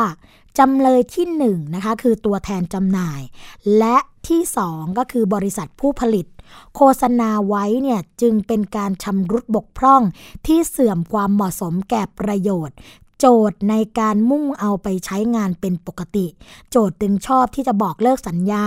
[0.58, 3.20] จำเลยที่1นนะคะคือตัวแทนจำหน่าย
[3.78, 3.96] และ
[4.28, 6.26] ที่ 2 ก็คือบริษัทผู้ผลิต
[6.76, 10.02] โฆษณาไว้เนี่ยจึงเป็นการชำรุดบกพร่อง
[10.46, 12.76] ที่เสื่อมความเหมาะสมแก่ประโยชน์
[13.18, 16.26] โจทย์ในการมุ่งเอาไปใช้งานเป็นปกติ
[16.70, 18.64] โจทย์จึงชอบที่จะบอกเลิกสัญญา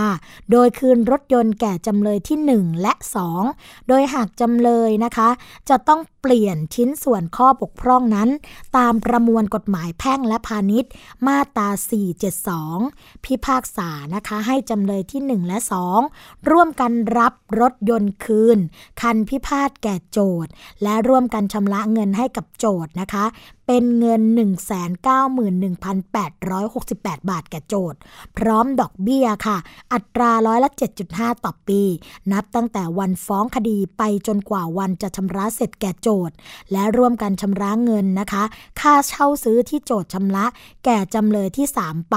[0.50, 2.92] โดยคืนรถยนต์แก่จำเลยที่ 1 และ
[3.40, 5.28] 2 โดยหากจำเลยนะคะ
[5.68, 8.28] จะต้อง เปลี่ยนชิ้นส่วนข้อบกพร่องนั้น
[8.76, 10.90] ตามประมวลกฎหมายแพ่งและพาณิชย์
[11.26, 11.68] มาตรา
[12.46, 15.58] 472 พิพากษานะคะให้จำเลยที่ 1 และ
[16.04, 18.58] 2 ร่วมกันรับรถยนต์คืน
[19.00, 20.50] คันพิพาทแก่โจทย์
[20.82, 23.24] และร่วมกันชำระเงินให้กับโจทย์นะคะ
[23.66, 24.22] เป็นเงิน
[25.80, 27.98] 191,868 บาทแก่โจทย์
[28.36, 29.58] พร้อมดอกเบี้ยค่ะ
[29.92, 30.70] อัตราร้อยละ
[31.06, 31.82] 7.5 ต่อปี
[32.32, 36.36] นับตั้งแต่วันฟ้องคดีไปจนกว่าวันจะชำระเสร็จแก่โจทย์
[36.72, 38.44] และร่วมกันชำระเงินนะคะ
[38.80, 40.44] ค่าเช่าซื้อที่โจทย์ชำระ
[40.84, 42.16] แก่จำเลยที่ 3 ไป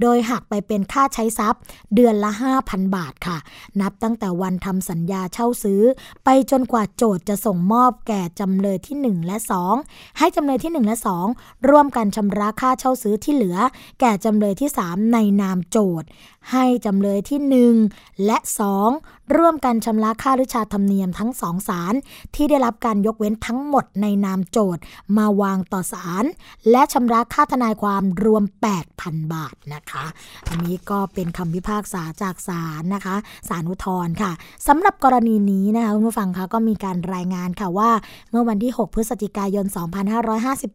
[0.00, 1.60] โดยหักไปเป็นค่าใช้ทรัพย์
[1.94, 2.30] เดือนละ
[2.62, 3.38] 5,000 บาทค่ะ
[3.80, 5.82] นับตั้งแต่วันทำสัญญาเช่าซื้อ
[6.24, 9.36] ไปจนกว่าโจทย์จะส่งมอบแก่จำเลยที่ 1 และ
[9.78, 10.96] 2 ให้จำเลยที่ 1 และ
[11.32, 13.58] 2 ร่วมกันชำระค่าเช่าซื้อที่เหลือ
[14.00, 16.08] แก่จำเลยที่ 3 ในนามโจทย์
[16.52, 18.38] ให้จำเลยที่ 1 และ
[18.78, 21.94] 2 ร่วมกันชำระค่าริชาธรรมเนียมทั้งสองศาล
[22.34, 24.82] ที่ได้รับการยกเว้นทั้งหมดในนามโจทย์
[25.16, 26.24] มาวางต่อศาล
[26.70, 28.44] และชำระค่าทนายความรวม
[28.88, 30.04] 8,000 บาทนะคะ
[30.50, 33.16] อันนี้ก็เป็นคำพิพากษาจากศาลนะคะ
[33.48, 34.32] ศาลอุทธรณ์ค่ะ
[34.68, 37.90] สำหรับกรณีนี้นะคะคุณผู้ฟังคะก็มีการรายงานค่ะว่า
[38.30, 39.66] เมื่อวันที่ 6 พฤศจิกายน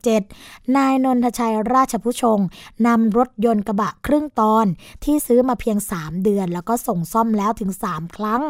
[0.04, 2.40] 2557 นายนนทชัยราชผู้ชง
[2.88, 4.66] นำรถยนต์กระบะครึ่งตอน
[5.04, 8.43] ที่ซื้อมาเพียง 3 เดือน แล้วก็ส่งซ่อมแล้วถึง 3 ครั้ง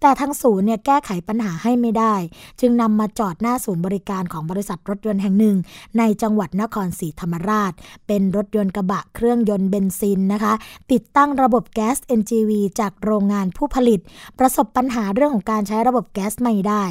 [0.00, 2.14] แต่ทั้งศูนย์เนี่ยแก้ไขปัญหาให้ไม่ได้
[2.60, 5.56] จึงนำมาจอดหน้าศูนย์บริการของบริษัทรถยนต์แห่งหนึ่ง
[5.98, 7.72] ในจังหวัดนครศรีธรรมราช
[8.06, 10.52] เป็นรถยนต์กระบะเครื่องยนต์เบนซินนะคะ
[10.92, 14.00] ติดตั้งระบบแก๊ส NGV จากโรงงานผู้ผลิต
[14.38, 16.82] ประสบปัญหาเรื่องของการใช้ระบบแก๊สไม่ได้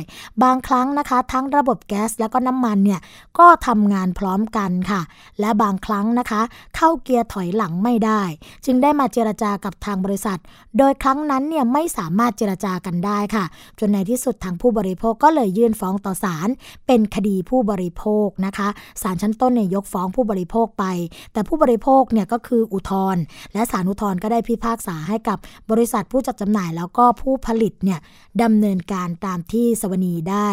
[0.44, 3.02] บางครั้งนะคะ ทั้งระบบแก๊สแล้วก็น้ำมันเนี่ย
[3.40, 5.02] ก็ทำงานพร้อมกันค่ะ
[5.40, 6.42] และบางครั้งนะคะ
[6.76, 8.22] เข้าเกียร์ถอยหลังไม่ได้
[8.66, 10.40] จึงได้มาเจรจากับทางบริษัท
[10.78, 13.46] โดยครั้งนั้นเนี่ยไม่สามารถเจรจากันได้ค่ะ
[13.80, 16.50] จนในที่สุดทางผู้บริโภคก็เลยยื่นฟ้องต่อศาล
[16.88, 18.68] เป็นคดีผู้บริโภคนะคะ
[19.02, 20.86] ศาลชั้นต้นเนี่ยยกฟ้องผู้บริโภคไป
[21.34, 23.22] แต่ผู้บริโภคเนี่ยก็คืออุทธรณ์
[23.54, 25.38] และศาลอุทธรณ์ก็ได้พิพากษาให้กับ
[25.72, 28.00] บริษัทผู้จัดจำหน่าย แล้วก็ผู้ผลิตเนี่ย
[28.44, 30.48] ดำเนินการตามที่สวนีได้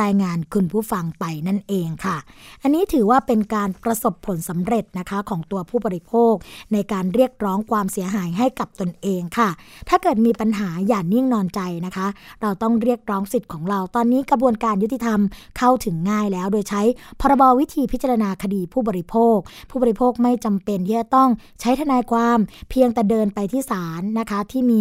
[0.00, 2.16] รายงานคุณผู้ฟังไปนั่นเองค่ะ
[2.62, 6.34] อันนี้ถือว่าเป็นการประสบผลสำเร็จนะคะของตัวผู้บริโภค
[6.72, 9.50] ในการเรียกร้องความเสียหายให้กับตนเองค่ะ
[9.88, 12.06] ถ้าเกิดมีปัญหาอย่านิ่งนอนอนใจนะคะ
[12.42, 15.20] เราต้องเรียกร้องสิทธิ์ของเรา ตอนนี้กระบวนการยุติธรรม
[15.58, 16.82] เข้าถึงง่ายแล้ว โดยใช้
[17.20, 19.36] พรบวิธีพิจารณาคดีผู้บริโภค
[19.70, 22.38] ผู้บริโภคไม่จำเป็นที่จะต้องใช้ทนายความ
[22.70, 24.80] เพียงแต่เดินไปที่ศาลนะคะ ที่มี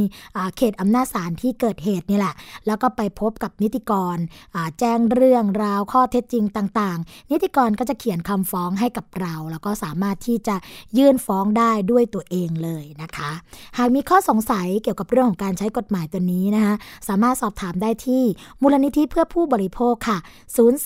[0.56, 2.34] เขตอำนาจศาลที่เกิดเหตุนี่แหละ
[2.68, 4.18] แล้วก็ไปพบกับนิติกร
[4.80, 10.56] แจ้งเรื่องราวข้อเท็จจริงต่าง ๆ นิติกรก็จะเขียนคำฟ้องให้กับเรา แล้วก็สามารถที่จะ
[10.98, 13.32] ยื่นฟ้องได้ด้วยตัวเองเลยนะคะ
[13.78, 16.74] หากมีข้อสงสัยเกี่ยวกับเรื่องของการใช้กฎหมายตัวนี้นะคะ
[17.08, 18.24] สามารถสอบถามได้ที่
[18.62, 20.18] มูลนิธิเพื่อผู้บริโภคค่ะ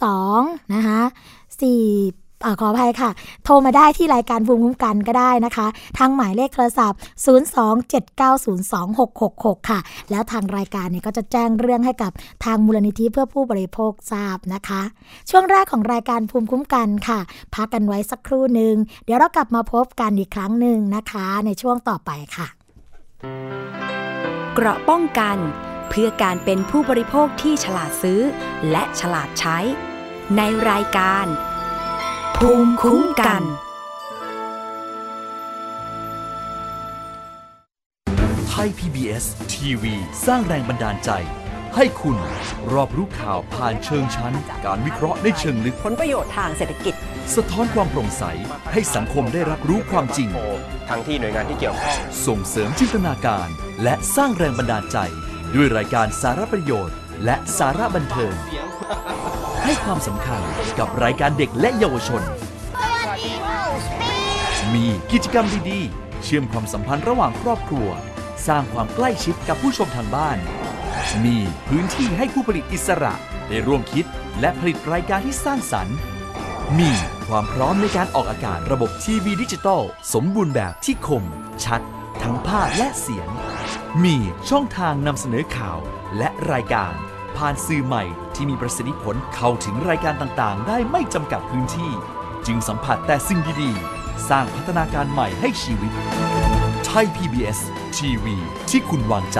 [0.02, 1.14] 02 นะคะ4
[2.46, 3.10] อขออภัยค่ะ
[3.44, 7.00] โทรมาได้ที่รายการภูมิคุ้มกันก็ได้นะคะ ทางหมายเลขโทรศัพท์
[8.74, 9.80] 027902666 ค่ะ
[10.12, 12.12] แล้วทางรายการเนี่ยก็จะแจ้งเรื่องให้กับ
[12.46, 14.82] ทางมูลนิธิเพื่อผู้บริโภคทราบนะคะ
[15.30, 17.20] ช่วงแรกของรายการภูมิคุ้มกันค่ะ
[17.56, 22.48] พักกันไว้สักครู่หนึ่ง เดี๋ยวเรากลับมาพบกันอีกครั้งหนึ่งนะคะ ในช่วงต่อไปค่ะ
[24.58, 25.38] เกราะป้องกัน
[25.90, 28.22] เพื่อการเป็นผู้บริโภคที่ฉลาดซื้อ
[28.72, 29.58] และฉลาดใช้
[30.38, 31.26] ในรายการ
[32.38, 33.44] ภูมิคุ้มกัน
[38.50, 39.84] ไทย PBS TV
[40.26, 41.10] สร้างแรงบันดาลใจ
[41.78, 42.18] ให้คุณ
[42.74, 44.34] รอบรู้ข่าวผ่านเชิงชั้น
[44.66, 46.96] การวิเคราะห์ในเชิงลึก ผลประโยชน์ทางเศรษฐกิจ
[47.36, 48.24] สะท้อนความโปร่งใส
[48.72, 50.30] ให้สังคมได้รับรู้ความจริง
[50.90, 53.48] ทั้งที่หน่วยงานที่เกี่ยวข้อง ส่งเสริมจินตนาการ
[53.84, 54.98] และสร้างแรงบันดาลใจ
[55.56, 58.34] ด้วยรายการสาระประโยชน์ และสาระบันเทิง
[59.64, 60.42] ให้ความสำคัญ
[60.80, 62.24] กับรายการเด็กและเยาวชน
[64.74, 67.88] มีกิจกรรมดีๆ เชื่อมความสัมพันธ์ระหว่างครอบครัว
[68.48, 70.38] สร้างความใกล้ชิดกับผู้ชมทางบ้าน
[71.26, 73.14] มีพื้นที่ให้ผู้ผลิตอิสระ
[73.48, 74.06] ได้ร่วมคิด
[74.40, 75.98] และผลิตรายการที่สร้างสรรค์
[76.80, 76.92] มี
[77.28, 79.82] ความพร้อมในการออกอากาศระบบทีวีดิจิตอล
[80.14, 81.24] สมบูรณ์แบบที่คม
[81.66, 81.82] ชัด
[82.22, 83.28] ทั้งภาพและเสียง
[84.04, 84.16] มี
[84.50, 85.78] ช่องทางนำเสนอข่าว
[86.18, 86.94] และรายการ
[87.38, 88.04] ผ่านสื่อใหม่
[88.36, 91.92] ที่มีประสิทธิผลเข้าถึงรายการต่างๆ ได้ไม่จำกัดพื้นที่
[92.48, 95.92] จึงสัมผัสแต่สิ่งดีๆ สร้างพัฒนาการใหม่ให้ชีวิต
[96.86, 97.60] ไทย PBS
[97.98, 98.36] ทีวี
[98.70, 99.40] ที่คุณวางใจ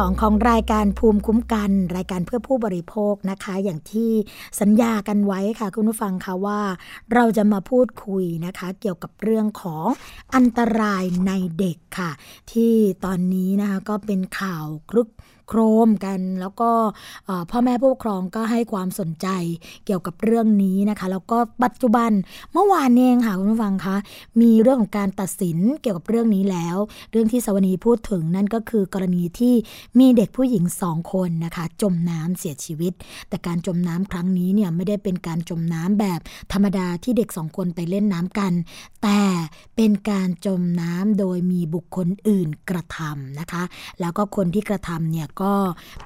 [0.00, 4.10] 2 ของรายการภูมิคุ้มกัน รายการเพื่อผู้บริโภคนะคะ อย่างที่
[4.60, 6.60] สัญญากันไว้ค่ะ คุณผู้ฟังคะว่า
[7.14, 9.86] เราจะมาพูดคุยนะคะ เกี่ยวกับเรื่องของ
[10.34, 12.10] อันตรายในเด็กค่ะ
[12.52, 12.74] ที่
[13.04, 15.08] ตอนนี้นะคะก็เป็นข่าวคลึก
[15.54, 16.70] โครมกัน แล้วก็
[17.50, 19.26] พ่อแม่ผู้ปกครองก็ให้ความสนใจ
[19.86, 22.10] เกี่ยวกับเรื่องนี้นะคะ แล้วก็ปัจจุบัน
[22.52, 23.96] เมื่อวานเองค่ะคุณผู้ฟังคะ
[24.40, 26.76] มีเรื่องของการตัดสินเกี่ยวกับเรื่องนี้แล้ว
[27.12, 29.54] เรื่องที่สวนีพูดถึงนั่นก็คือกรณีที่
[29.98, 32.92] มีเด็กผู้หญิงสองคนนะคะ จมน้ำเสียชีวิต
[33.28, 36.20] แต่การจมน้ำครั้งนี้เนี่ยไม่ได้เป็นการจมน้ำแบบ
[36.52, 38.52] ธรรมดาที่เด็กสองคนไปเล่นน้ำกัน
[39.02, 39.20] แต่
[39.76, 43.62] เป็นการจมน้ำโดยมีบุคคลอื่นกระทำนะคะ
[44.00, 45.41] แล้วก็คนที่กระทำเนี่ยก็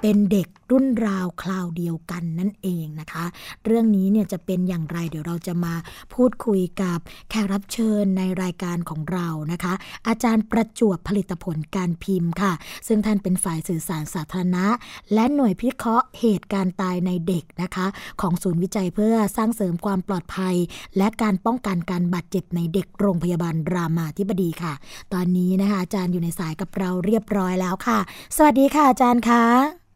[0.00, 3.24] เป็นเด็กรุ่นราวคราวเดียวกันนั่นเองนะคะ
[3.64, 5.74] เรื่องนี้เนี่ยจะเป็นอย่างไรเดี๋ยวเราจะมา
[6.14, 6.98] พูดคุยกับ
[7.30, 9.72] แขกรับเชิญในรายการของเรานะคะ
[10.08, 12.52] อาจารย์ประจวบผลิตผลการพิมพ์ค่ะ
[12.86, 14.66] ซึ่งท่านเป็นฝ่ายสื่อสารสาธารณะ
[15.14, 17.86] และหน่วยพิเคราะห์เหตุการณ์ตายในเด็กนะคะ
[18.20, 20.54] ของศูนย์วิจัยเพื่อสร้างเสริมความปลอดภัย
[20.96, 24.74] และการป้องกันการบาดเจ็บในเด็กโรงพยาบาลรามาธิบดีค่ะ
[25.12, 27.98] ตอนนี้นะคะอาจารย์อยู่ในสายกับเราเรียบร้อยแล้วค่ะ
[28.36, 29.44] สวัสดีค่ะอาจารย์คะ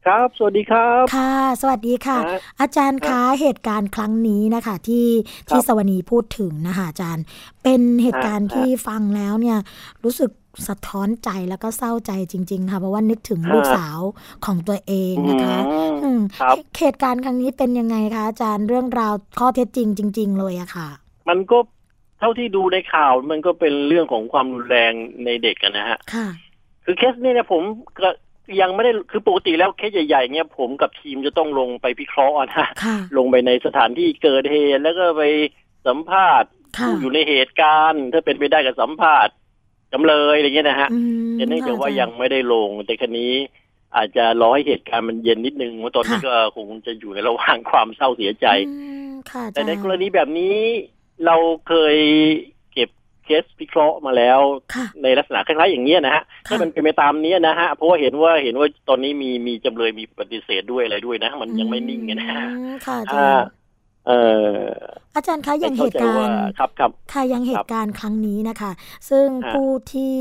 [0.07, 5.07] ครับ สวัสดีครับ ค่ะ สวัสดีค่ะครับอาจารย์คะเหตุการณ์ครั้งนี้นะคะ ที่
[5.49, 7.25] ที่ครับสวนีพูดถึงนะคะอาจารย์
[7.63, 9.59] เป็นเหตุการณ์ครับที่ฟังแล้วเนี่ย
[10.05, 10.31] รู้สึก
[10.69, 13.99] สะท้อนใจแล้วก็เศร้าใจจริง ๆ ค่ะ เพราะว่านึกถึงครับลูกสาว
[14.45, 20.89] ของตัวเองนะคะอืมอืมครับเหตุการณ์ครั้งนี้เป็นยังไงคะอาจารย์เรื่องราวข้อเท็จจริงจริง ๆ เลยอะค่ะ
[21.29, 21.59] มันก็
[22.19, 24.93] เท่าที่ดูในข่าวมันก็เป็นเรื่องของความรุนแรง
[25.25, 26.29] ในเด็กอะนะฮะค่ะ
[26.85, 27.63] คือเคสนี้เนี่ยผม
[28.01, 28.09] ก็
[28.61, 35.23] ยังไม่ได้คือปกติแล้วเคสใหญ่ๆเนี่ยผมกับทีมจะต้องลงไปพิเคราะห์นะค่ะลงไปในสถานที่เกิดเหตุแล้วก็ไป
[35.87, 39.35] สัมภาษณ์ค่ะผู้อยู่ในเหตุการณ์ ถ้าเป็นไปได้ก็สัมภาษณ์
[39.93, 41.01] จำเลยอะไรเงี้ยนะฮะอื
[41.33, 43.33] มแต่เนื่องจากว่าค่ะยังไม่ได้ลง แต่คันนี้
[43.97, 48.75] อาจจะรอให้เหตุการณ์มันเย็นนิดนึงเพราะตอนนี้ค่ะก็คงจะอยู่ในระหว่างความเศร้าเสียใจอื
[49.09, 50.57] มค่ะอาจารย์แต่ในกรณีแบบนี้
[51.27, 51.37] เรา
[51.69, 51.97] เคย
[53.31, 54.41] เก็บเคสพิเคราะห์มาแล้ว
[54.75, 63.47] ค่ะในลักษณะคล้ายๆอย่างเนี้ยนะฮะค่ะถ้ามันเป็นไปตามเนี้ยนะฮะเพราะว่าเห็นว่าเห็นว่าตอนนี้มีมีจำเลยมีปฏิเสธด้วยอะไรด้วยนะ มันยังไม่นิ่งไงนะฮะอืมค่ะอาจาอ่ารย์
[64.07, 64.13] เอ
[64.53, 64.57] อ
[65.17, 68.73] อาจารย์คะอย่างเหเข้าตุใจการว่าณ์ครับครับค่ะยังเหตุการณ์ครั้งนี้นะคะ
[69.11, 70.17] ซึ่งฮะผู้ที่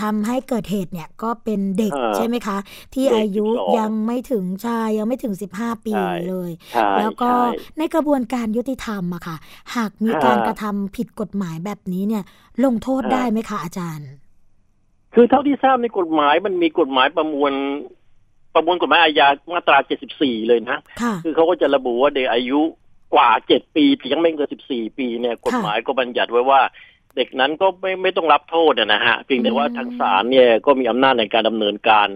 [0.00, 2.58] ทำให้เกิดเหตุเนี่ยก็เป็นเด็กเออใช่ไหมคะ
[2.94, 9.36] ที่เด็กอายุ12ยังไม่ถึงชายยังไม่ถึง 15 ปีใช่เลยใช่แล้วก็ใช่ในกระบวนการยุติธรรมอะค่ะ
[9.76, 12.24] หากมีฮะการกระทำผิดกฎหมายแบบนี้เนี่ย
[12.64, 14.10] ลงโทษฮะได้ไหมคะอาจารย์
[15.14, 17.52] คือเท่าที่ทราบในกฎหมายมันมีกฎหมายประมวล
[18.54, 19.78] ประมวลกฎหมายอาญามาตรา
[20.12, 22.60] 74 เลยนะค่ะคือเขาก็จะระบุว่าเด็กอายุ
[23.14, 26.60] กว่า 7 ปีแต่ยังไม่เกิน 14 ปีเนี่ย กฎหมายก็บัญญัติไว้ว่า
[27.16, 32.08] เด็กนั้นก็ไม่ไม่ต้องรับโทษอะนะฮะเพียงแต่ว่าอืมทางศาลเนี่ยก็มีอำนาจในการดำเนินการ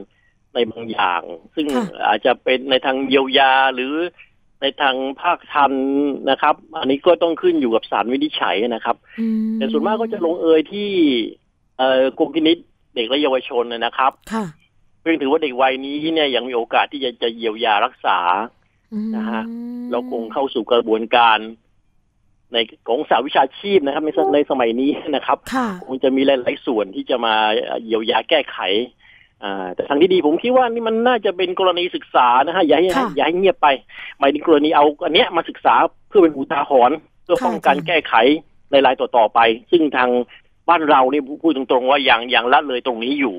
[0.55, 1.22] ในบางอย่าง
[1.55, 3.95] ซึ่งค่ะอาจจะเป็นในทางเยียวยาหรือ
[4.61, 5.72] ในทางภาคทัน
[6.30, 10.90] นะครับ อันนี้ก็ต้องขึ้นอยู่กับศาลวินิจฉัยนะครับอืมแต่ส่วนมากก็จะลงเอยที่
[11.78, 12.57] เอ่อกรมพินิษ
[12.95, 14.45] เด็กและเยาวชนนะครับค่ะ
[15.01, 18.18] เพียงถือว่าเด็กวัยนี้เนี่ยยังมีโอกาสที่จะจะเยียวยารักษา
[18.93, 19.43] อืมนะฮะ
[19.90, 21.38] เราคงเข้าสู่กระบวนการ
[22.53, 22.57] ใน
[22.88, 27.34] ของสาวิชาชีพนะครับในสในสมัยนี้นะครับค่ะคงจะมีหลาย ๆ ส่วนที่จะมา
[27.84, 28.59] เยียวยาแก้ไข
[29.44, 33.68] อ่าแต่ทางที่ดีผมคิดว่านี่มันน่าจะเป็นกรณีศึกษานะฮะอย่าให้ค่ะอย่าให้เงียบไป
[34.18, 35.74] หมายถึงกรณีเอาอันเนี้ยมาศึกษา
[36.09, 38.14] เพื่อเป็นอุทาหรณ์เพื่อค่ะป้องกันอาจารย์แก้ไข
[38.70, 39.40] ในรายต่อๆไป
[39.70, 40.11] ซึ่งทาง
[40.68, 43.36] บ้านเราเนี่ยพูดตรงๆว่าอย่างอย่างละเลยตรงนี้อยู่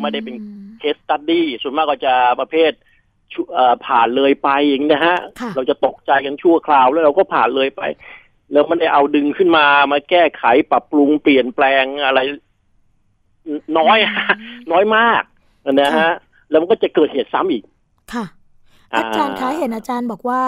[0.00, 2.72] ไม่ได้เป็นอืมเคสตัดดี้ส่วนมากก็จะประเภท
[3.32, 7.82] ชุเอ่อผ่านเลยไปอย่างนี้นะฮะค่ะเราจะตกใจกันชั่วคราวแล้วเราก็ผ่านเลยไป
[8.52, 12.20] แล้วมันได้เอาดึงขึ้นมามาแก้ไขปรับปรุงเปลี่ยนแปลงอะไร
[13.78, 14.34] น้อยฮะ
[14.72, 15.22] น้อยมาก
[15.72, 16.10] นะฮะ
[16.50, 17.64] แล้วมันก็จะเกิดเหตุซ้ำอีก
[18.12, 18.24] ค่ะ
[18.94, 20.42] อ่าอาจารย์คะเห็นอาจารย์บอกว่า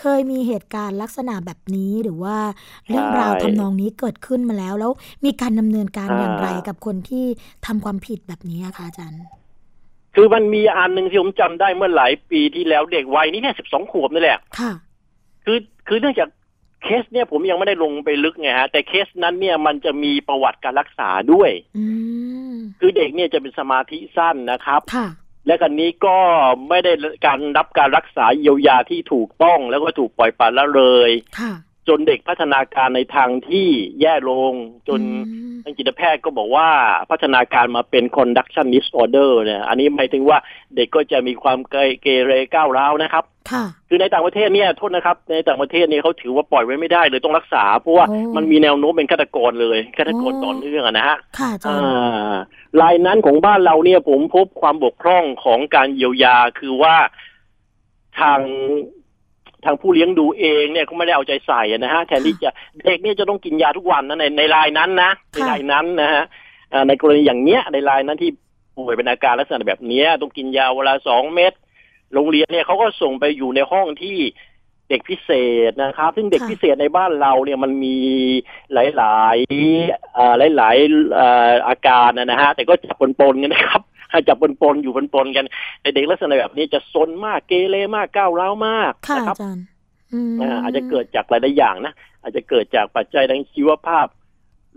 [0.00, 2.36] เคยมีเหตุการณ์ลักษณะแบบนี้หรือว่า
[2.88, 4.92] เรื่องราวใช่ทำนองนี้เกิดขึ้นมาแล้ว แล้ว
[5.24, 7.24] มีการดำเนินการอ่าอย่างไรกับคนที่
[7.66, 9.22] ทำความผิดแบบนี้อะคะอาจารย์
[10.14, 14.72] คือมันมีอันหนึ่งที่ผมจำได้เมื่อหลายปีที่แล้วเด็กวัยนี้แค่สิบสองขวบนี่แหละค่ะ
[15.44, 15.58] คือ
[15.88, 16.28] คือเนื่องจาก
[16.82, 21.84] เคสเนี่ยผมยังไม่ได้ลงไปลึกไงฮะ แต่เคสนั้นเนี่ยมันจะมีประวัติการรักษาด้วยอื
[22.52, 25.06] มคือเด็กเนี่ยจะเป็นสมาธิสั้นนะครับค่ะ
[25.46, 26.16] และกันนี้ก็
[26.68, 26.92] ไม่ได้
[27.26, 31.10] การรับการรักษาเยียวยาที่ถูกต้องแล้วก็ถูกปล่อยปละละเลย
[31.40, 31.52] ค่ะ
[31.88, 33.68] จนเด็กพัฒนาการในทางที่
[34.00, 34.54] แย่ลง
[34.88, 36.68] จนอืมทางจิตแพทย์ก็บอกว่า
[37.10, 40.38] พัฒนาการมาเป็น conduction disorder เนี่ย อันนี้หมายถึงว่า
[40.76, 52.34] เด็กก็จะมีความเกเกเรก้าวร้าวนะครับ ค่ะคือในต่างประเทศเนี่ยโทษนะครับ ในต่างประเทศเนี่ยเขาถือว่าปล่อยไว้ไม่ได้เลยต้องรักษา เพราะว่าโอ้มันมีแนวโน้มเป็นฆาตกรเลยฆาตกรโอ้ต่อเนื่องอะนะฮะค่ะอาจารย์อ่า
[52.80, 56.96] รายนั้นของบ้านเราเนี่ยผมพบความบกพร่องของการเยียวยาคือว่า
[58.20, 58.40] ทาง
[59.64, 66.24] ทางผู้เลี้ยงดูเองเนี่ยเขาไม่ได้เอาใจใส่อะนะฮะแทนที่จะเด็กเนี่ยจะต้องกินยาทุกวันนะในในรายนั้นนะในรายนั้นนะฮะ
[66.72, 68.30] อ่าในกรณีอย่างเนี้ยในรายนั้นที่
[68.76, 71.52] ป่วยเป็นอาการลักษณะแบบเนี้ยต้องกินยาเวลาสองเม็ด
[72.14, 74.18] โรงเรียนเนี่ยเขาก็ส่งไปอยู่ในห้องที่
[74.88, 75.30] เด็กพิเศ
[75.68, 77.98] ษนะครับ ซึ่งเด็กค่ะพิเศษในบ้านเราเนี่ยมันมี
[78.72, 83.82] หลายๆอ่าหลายๆเอ่ออาการนะนะฮะแต่ก็จับปนๆกันนะครับ
[84.28, 85.46] จับปนๆอยู่ปนๆกัน
[85.80, 89.64] แต่เด็กลักษณะแบบนี้จะซนมากเกเรมากก้าวร้าวมากค่ะนะครับอาจารย์
[90.12, 91.92] อืมอ่าอาจจะเกิดจากหลายๆอย่างนะ
[92.22, 94.06] อาจจะเกิดจากปัจจัยทางชีวภาพ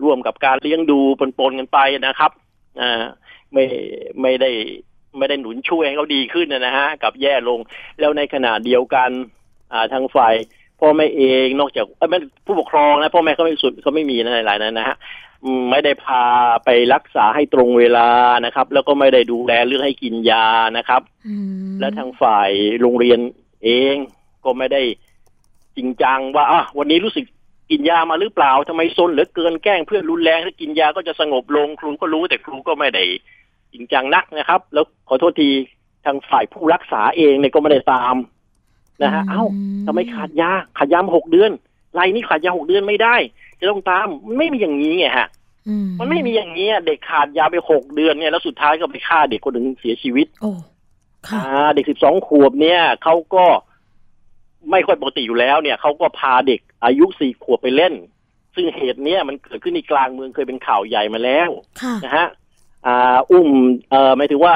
[0.02, 1.00] ร่วมกับการเลี้ยงดู
[1.38, 2.32] ปนๆกันไปนะครับ
[2.80, 3.02] อ่า
[3.52, 3.64] ไม่
[4.22, 4.50] ไม่ได้
[5.18, 7.58] ไม่ได้หนุนช่วยให้เขาดีขึ้นนะฮะกลับแย่ลง
[8.00, 9.10] แล้วในขณะเดียวกัน
[9.72, 10.34] อ่าทางฝ่าย
[10.80, 14.96] พ่อแม่เองนอกจากเอ้ยไม่ผู้ปกครองนะพ่อแม่เขาไม่สุดเขาไม่มีนะหลายๆนั้นนะฮะ
[15.44, 16.24] อืมไม่ได้พา
[16.64, 18.08] ไปรักษาให้ตรงเวลา
[18.44, 20.46] นะครับ แล้วก็ไม่ได้ดูแลเรื่องให้กินยา
[20.76, 21.34] นะครับอื
[21.70, 22.50] มและทางฝ่าย
[22.80, 23.18] โรงเรียน
[23.64, 23.96] เอง
[24.44, 24.82] ก็ไม่ได้
[25.76, 27.24] จริงจังว่าอะวันนี้รู้สึก
[27.70, 33.04] กินยามาหรือเปล่าทำไมซนเหลือเกินแกล้งเพื่อนรุนแรงถ้ากินยาก็จะสงบลงครูก็รู้แต่ครูก็ไม่ได้
[33.74, 35.50] จริงจังนักนะครับ แล้วขอโทษที
[36.04, 38.16] ทางฝ่ายผู้รักษาเองเนี่ยก็ไม่ได้ตาม
[39.02, 39.42] นะฮะ เอ้า
[39.86, 41.50] ทำไมขาดยาขาดยามาหกเดือน
[41.98, 43.16] รายนี้ขาดยาหกเดือนไม่ได้
[43.60, 45.28] จะต้องตามมันไม่มีอย่างนี้ไงฮะ
[45.68, 50.52] อืมันไม่มีอย่างนี้อะเด็กขาดยาไปหกเดือนเนี่ยแล้วสุดท้ายก็ไปฆ่าเด็กคนหนึ่งเสียชีวิตโอ้
[51.28, 53.46] ค่ะอ่าเด็กสิบสองขวบเนี่ยเขาก็
[54.70, 57.94] ไม่ค่อยปกติอยู่แล้วเนี่ยเขาก็พาเด็กอายุสี่ขวบไปเล่น
[58.54, 61.50] ซึ่งเหตุเนี้ยมันเกิดขึ้นในกลางเมืองเคยเป็นข่าวใหญ่มาแล้ว
[61.82, 62.26] ค่ะนะฮะ
[62.86, 63.48] อ่าอุ้ม
[63.90, 64.54] เอ่อหมายถึงว่า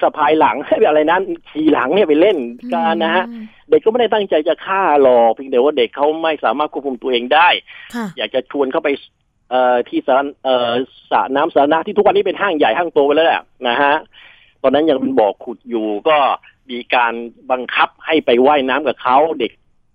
[0.00, 0.56] สะพายหลัง
[0.88, 2.38] อะไรนั้นขี่หลังเนี่ยไปเล่น
[2.72, 3.24] กันนะฮะ
[3.68, 7.48] เด็กก็ไม่ได้ตั้งใจจะฆ่าหรอกเพียงแต่ว่าเด็กเขาไม่สามารถควบคุมตัวเองได้
[7.94, 8.88] ค่ะอยากจะชวนเข้าไป
[9.50, 10.72] เอ่อที่สาเอ่อ
[11.10, 13.94] สระน้ำสาธารณะที่ทุกวันนี้เป็นห้างใหญ่ห้างโตไปแล้วแหละนะฮะ
[14.62, 16.16] ตอนนั้นยังเป็นบ่อขุดอยู่ก็
[16.70, 17.14] มีการ
[17.50, 19.52] บังคับให้ไปว่ายน้ำกับเขาเด็ก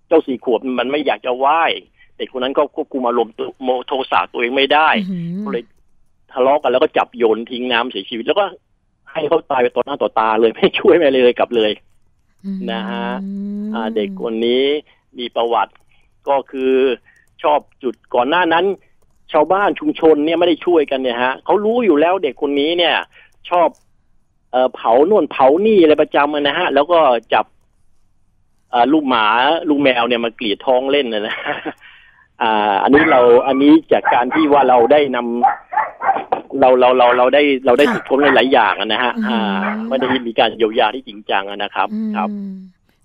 [0.07, 1.71] เจ้าสี่ขวบมันไม่อยากจะว่าย
[2.17, 5.63] เด็กคนนั้นก็ควบคุมอารมณ์ตัวโมโทสะตัวเองไม่ได้อื้อหือก็เลย
[6.33, 8.45] ทะเลาะกันแล้วก็จับโยนทิ้งน้ำเสียชีวิต แล้วก็
[9.11, 11.71] ให้เขาตายไปต่อหน้าต่อตาเลยไม่ช่วยไม่อะไรเลยกลับเลย
[12.71, 13.07] นะฮะ
[13.73, 14.63] อ่าเด็กคนนี้
[15.17, 15.73] มีประวัติ
[16.29, 16.73] ก็คือ
[17.43, 18.65] ชอบจุดก่อนหน้านั้น
[19.31, 22.95] ชาวบ้านชุมชนเนี่ยไม่ได้ช่วยกันเนี่ยฮะเขารู้อยู่แล้วเด็กคนนี้เนี่ย
[23.49, 23.67] ชอบ
[24.51, 26.99] เอ่อเผาโน่นเผานี่อะไรประจำอะนะฮะ แล้วก็
[27.33, 27.45] จับ
[28.71, 29.25] เอ่อลูกหมา
[29.69, 31.35] ลูกแมวเนี่ยมากรีดท้องเล่นนะนะ
[32.41, 42.29] อ่า อันนี้เราอันนี้จากการที่ว่าเราได้นำเราเราเราเราได้เราได้ค่ะฝึกฝนหลายๆอย่างอะนะฮะอืมอ่าไม่ได้มีการเยียวยาที่จริงจังอะนะครับอืมครับ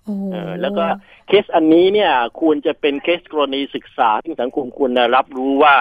[0.05, 0.85] โอ้โหเออแล้วก็
[1.29, 2.11] เคสอันนี้เนี่ย
[2.41, 5.75] ควรจะเป็นเคสกรณีศึกษาที่สังคมควรจะรับรู้ว่า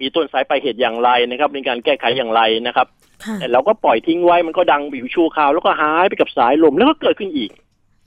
[0.00, 2.86] มีต้นสายปลายเหตุอย่างไรนะครับในการแก้ไขอย่างไรนะครับ
[3.24, 7.50] ค่ะแต่เราก็ปล่อยทิ้งไว้มันก็ดังบิวชั่วคราว แล้วก็หายไปกับสายลมแล้วก็เกิดขึ้นอีก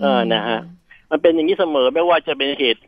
[0.02, 0.60] เออนะฮะ
[1.12, 2.82] มันเป็นอย่างนี้เสมอไม่ว่าจะเป็นเหตุ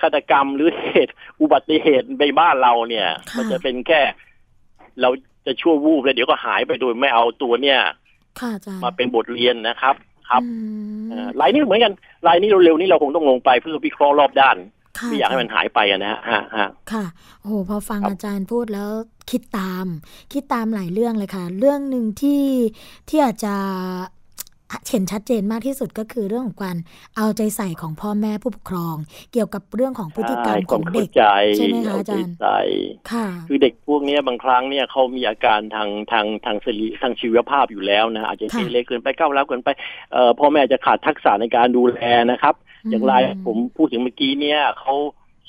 [0.00, 4.00] ฆาตกรรมหรือเหตุอุบัติเหตุในบ้านเราเนี่ยค่ะมันจะเป็นแค่
[5.00, 5.10] เรา
[5.46, 7.78] จะชั่ววูบแล้วเดี๋ยวก็หายไปโดยไม่เอาตัวเนี่ย
[8.40, 9.94] ค่ะอาจารย์มาเป็นบทเรียนนะครับ
[10.28, 10.48] ครับอื
[11.02, 11.92] มเอ่อรายนี้เหมือนกัน
[12.26, 14.56] รายนี้เร็วๆนี้เราคงต้องลงไปเพื่อวิเคราะห์รอบด้าน
[14.98, 17.04] ค่ะไม่อยากให้มันหายไปอะนะฮะฮะฮะค่ะ
[17.40, 18.90] โอ้โหพอฟังครับอาจารย์พูดแล้ว
[19.30, 19.86] คิดตาม
[20.32, 22.42] คิดตามหลายเรื่องเลยค่ะ เรื่องหนึ่งที่
[23.08, 23.54] ที่อาจจะ
[24.88, 26.76] เห็นชัดเจนมากที่สุดก็คือเรื่องของการ
[27.16, 28.96] เอาใจใส่ของพ่อแม่ผู้ปกครอง
[29.32, 31.24] เกี่ยวกับเรื่องของพฤติกรรมใช่ของความเด็เข้ากใจ
[31.56, 32.48] ใช่ไหมคะเอาจารย์ใจ
[33.12, 39.68] ค่ะคือเด็กพวกเนี้ยบางครั้งเนี่ยเขามีอาการทางทางทางสรีทางชีวภาพอยู่แล้วนะอาจจะค่ะเกเรเกินไปก้าวร้าวเกินไป
[40.12, 42.00] เอ่อพ่อแม่จะขาดทักษะในการดูแล
[42.30, 42.54] นะครับ
[42.90, 43.14] อย่างไร
[43.46, 44.94] ผมพูดถึงเมื่อกี้เนี่ยเขา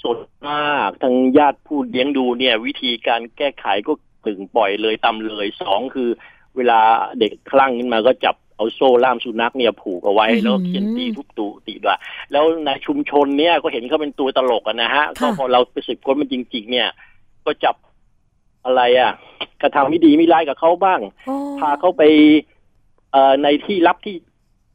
[0.03, 3.93] สดมากทางญาติผู้เลี้ยงดูเนี่ย วิธีการแก้ไขก็
[4.25, 6.09] ตึงปล่อยเลยตำเลยสองคือ
[6.55, 6.79] เวลา
[7.19, 11.99] เด็กคลั่งขึ้นมาก็จับ เอาโซ่ล่ามสุนัขเนี่ยผูกเอาไว้อือหือแล้วก็เขียนตีทุบตูตีด้วย
[12.31, 16.89] แล้วในชุมชนเนี่ยก็เห็นเขาเป็นตัวตลกอะนะฮะก็ค่ะพอเราไปสืบค้นมันจริง ๆ เนี่ย
[17.45, 17.75] ก็จับ
[18.65, 19.11] อะไรอะ
[19.61, 22.03] กระทำไม่ดีไม่ร้ายกับเขาบ้างโอ้พาเขาไป
[23.11, 24.15] เอ่อในที่ลับที่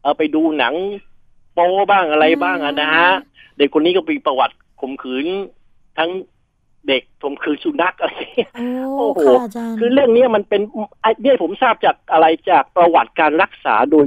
[0.03, 0.75] เออไปดูหนัง
[1.55, 3.11] โป๊บ้างอะไรบ้างอะนะฮะ
[3.57, 5.27] เด็กคนนี้ก็มีประวัติข่มขืน
[5.99, 6.11] ทั้ง
[6.89, 8.13] เด็กข่มขืนสุนัขอะไร
[8.57, 8.67] โอ้
[8.99, 10.63] โอ้โหค่ะอาจารย์คือเรื่องนี้มันเป็น
[11.03, 14.05] ไอ้เนี่ยผมทราบจากอะไรจากประวัติการรักษาโดย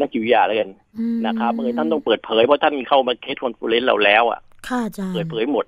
[0.00, 5.64] นักจิตวิทยาเลยกันนะครับเมื่อท่านต้องเปิดเผยเพราะท่านเข้ามา case conference เราแล้ว อะค่ะอาจารย์เปิดเผยหมด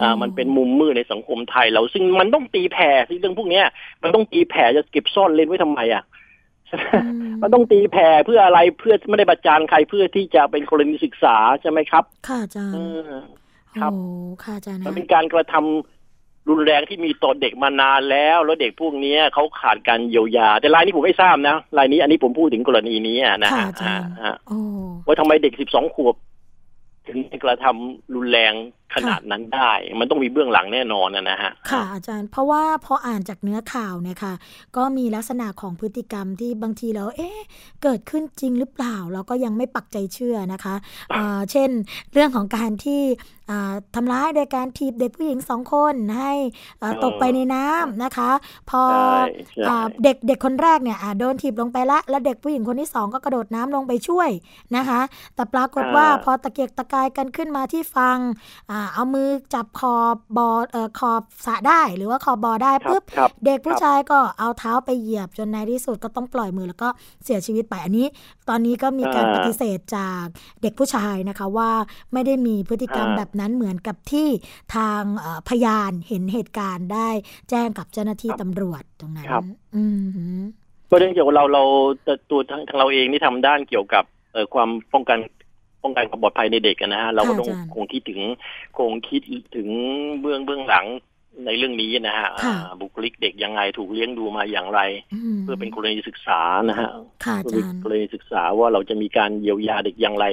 [0.00, 3.64] อ่าอ๋อมันเป็นมุมมืดในสังคมไทยเรา ซึ่งมันต้องตีแผ่สิเรื่องพวกเนี้ย
[4.02, 6.04] มันต้องตีแผ่จะเก็บซ่อนเล่นไว้ทำไมอะ
[6.68, 6.72] แส
[7.42, 13.10] มันต้องตีแผ่เพื่ออะไรเพื่อไม่ได้ประจานใครเพื่อที่จะเป็นกรณีศึกษาใช่ไหมครับ ค่ะอาจารย์เออ
[13.78, 14.02] ครับโอ้
[14.44, 24.58] ค่ะอาจารย์มันนะเป็นการกระทำรุนแรงที่มีต่อเด็กมานานแล้ว แล้วเด็กพวกเนี้ยเขาขาดการเยียวยา แต่รายนี้ผมไม่ทราบนะรายนี้อันนี้ผมพูดถึงกรณีนี้อะนะค่ะฮะอาจารย์ฮะโอ้
[25.06, 26.16] ว่าทำไมเด็กสิบสองขวบ
[27.06, 28.52] ถึงกระทำรุนแรง
[28.94, 34.34] ขนาดนั้นได้ มันต้องมีเบื้องหลังแน่นอนนะนะฮะ ค่ะ อาจารย์ เพราะว่าพออ่านจากเนื้อข่าวเนี่ยค่ะ
[34.76, 37.38] ก็มีลักษณะของพฤติกรรมที่บางทีแล้ว เอ๊ะ
[37.82, 40.74] เกิดขึ้นจริงหรือเปล่า เราก็ยังไม่ปักใจเชื่อนะคะ
[41.12, 41.70] เอ่อเช่น
[42.12, 43.02] เรื่องของการที่
[43.50, 46.32] อ่าทำร้ายโดยการถีบเด็กผู้หญิงสองคนให้
[46.82, 48.30] อ่าเออตกไปในน้ำนะคะ
[48.70, 54.30] พอใช่ใช่อ่าเด็กเด็กคนแรกเนี่ยอ่าโดนถีบลงไปละ แล้วเด็กผู้หญิงคนที่สองก็กระโดดน้ำลงไปช่วย
[54.76, 55.00] นะคะ
[55.34, 58.16] แต่ปรากฏว่าพอตะเกียกตะกายกันขึ้นมาที่ฟัง
[58.70, 66.88] อ่าเอามือจับขอบบอเอ่อขอบสระได้หรือว่าขอบบอได้ครับปุ๊บครับเด็กผู้ครับชายก็เอาเท้าไปเหยียบจนในที่สุดก็ต้องปล่อยมือแล้วก็
[67.24, 68.06] เสียชีวิตไปอันนี้
[68.48, 70.24] ตอนนี้ก็มีการอ่าปฏิเสธจาก
[70.62, 71.70] เด็กผู้ชายนะคะว่า
[72.12, 74.28] ไม่ได้มีพฤติกรรมอ่าแบบนั้นเหมือนกับที่
[74.76, 77.08] ทางเอ่อพยานเห็นเหตุการณ์ได้
[77.50, 79.44] แจ้งกับเจ้าหน้าที่ตำรวจตรงนั้นครับ
[79.76, 80.40] อืมหือ
[80.88, 81.62] ก็เรื่องเกี่ยวกับเราเรา
[82.06, 85.18] ตัวตัวทางทางเราเองนี่ทำด้านเกี่ยวกับเอ่อความป้องกัน
[85.84, 88.20] ป้องกันความปลอดภัยในเด็กอะนะฮะเราก็ต้องอาจารย์คงคิดถึง
[88.78, 89.20] คงคิด
[89.56, 89.68] ถึง
[90.20, 90.86] เบื้องเบื้องหลัง
[91.46, 94.80] ในเรื่องนี้นะฮะค่ะอ่าบุคลิกเด็กยังไงถูกเลี้ยงดูมาอย่างไร
[95.34, 96.88] มเพื่อเป็นกรณีศึกษานะฮะ
[97.24, 100.26] ค่ะอาเพื่อจาเป็นรย์กรณีศึกษาว่าเราจะมีการเยียวยาเด็กอย่างไร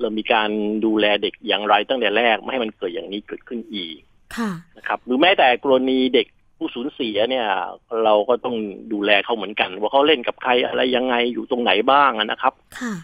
[0.00, 0.50] เรามีการ
[0.84, 3.96] ดูแลเด็กอย่างไร ตั้งแต่แรกไม่ให้มันเกิดอย่างนี้เกิดขึ้นอีก
[4.36, 6.26] ค่ะนะครับหรือแม้แต่กรณีเด็ก
[6.56, 7.46] ผู้สูญเสียเนี่ย
[8.04, 8.56] เราก็ต้อง
[8.92, 12.94] ดูแลเขาเหมือนกัน ว่าเขาเล่นกับใครอะไรยังไงอยู่ตรงไหนบ้างอะนะครับค่ะ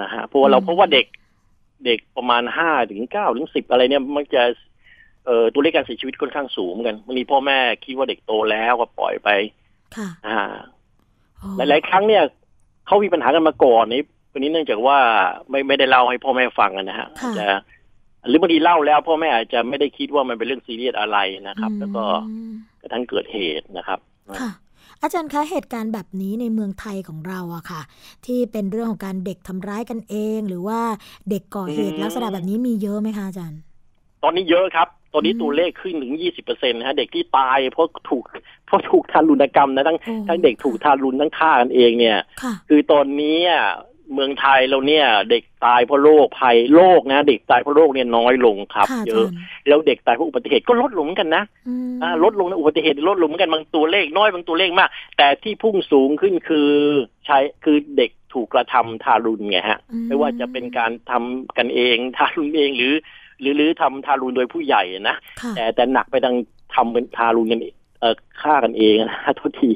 [0.00, 1.06] นะฮะเพราะว่าเราอืมเพราะว่าเด็ก
[1.86, 4.42] เด็กประมาณห้าถึงเก้าถึงสิบอะไรเนี่ยมักจะ
[5.26, 9.28] เอ่อตัวเลขการเสียชีวิตค่อนข้างสูงเหมือนกันบางทีพ่อแม่คิดว่าเด็กโตแล้วก็ปล่อยไป
[9.96, 10.40] ค่ะอ่า
[11.38, 12.22] โอ้หลาย ๆ ครั้งเนี่ย
[12.86, 14.98] เขามีปัญหากันมาก่อนนี้วันนี้เนื่องจากว่า
[15.50, 17.46] ไม่ไม่ได้เล่าให้พ่อแม่ฟังกันนะฮะอาจจะ
[18.28, 21.18] หรือบางทีเล่าแล้วพ่อแม่อาจจะไม่ได้คิดว่ามันเป็นเรื่องซีเรียสอะไร
[21.48, 23.98] นะครับ แล้วก็อืมกระทั่งเกิดเหตุนะครับ
[24.40, 24.50] ค่ะ
[25.02, 27.80] อาจารย์คะเหตุการณ์แบบนี้ในเมืองไทยของเราอะค่ะ
[28.26, 30.80] ที่เป็นเรื่องของการเด็กทำร้ายกันเอง หรือว่า
[31.30, 33.60] เด็กก่อเหตุอืมลักษณะแบบนี้มีเยอะไหมคะอาจารย์
[34.22, 38.22] ตอนนี้เยอะครับตอนนี้อืมตัวเลขขึ้นถึง 20เปอร์เซ็นต์นะฮะเด็กที่ตายเพราะถูก
[38.66, 43.64] เพราะถูกทารุณกรรมนะทั้งโอ้ทั้งเด็กถูกทารุณทั้งฆ่ากันเองเนี่ยค่ะคือตอนนี้อะ
[44.12, 49.32] เมืองไทยเราเนี่ย เด็กตายเพราะโรคภัยโรคนะ เด็กตายเพราะโรคเนี่ยน้อยลงครับค่ะอาเยจาอะรย์
[49.68, 56.70] แล้วเด็กตายเพราะอุบัติเหตุก็ลดลงเหมือนกันนะอืมอ่าลดลงนะอุบัติเหตุลดลงเหมือนกันบางตัวเลขน้อยบางตัวเลขมาก แต่ที่พุ่งสูงขึ้นคือ
[57.26, 62.94] ใช้คือเด็กถูกกระทำทารุณไงฮะอืไม่ว่าจะเป็นการทำกันเองทารุณเองหรือ
[63.40, 66.36] หรือหรือทำทารุณโดยผู้ใหญ่นะค่ะแต่แต่หนักไปทาง
[66.74, 69.70] ทำเป็นทารุณกันเองเอ่อฆ่ากันเองนะโทษที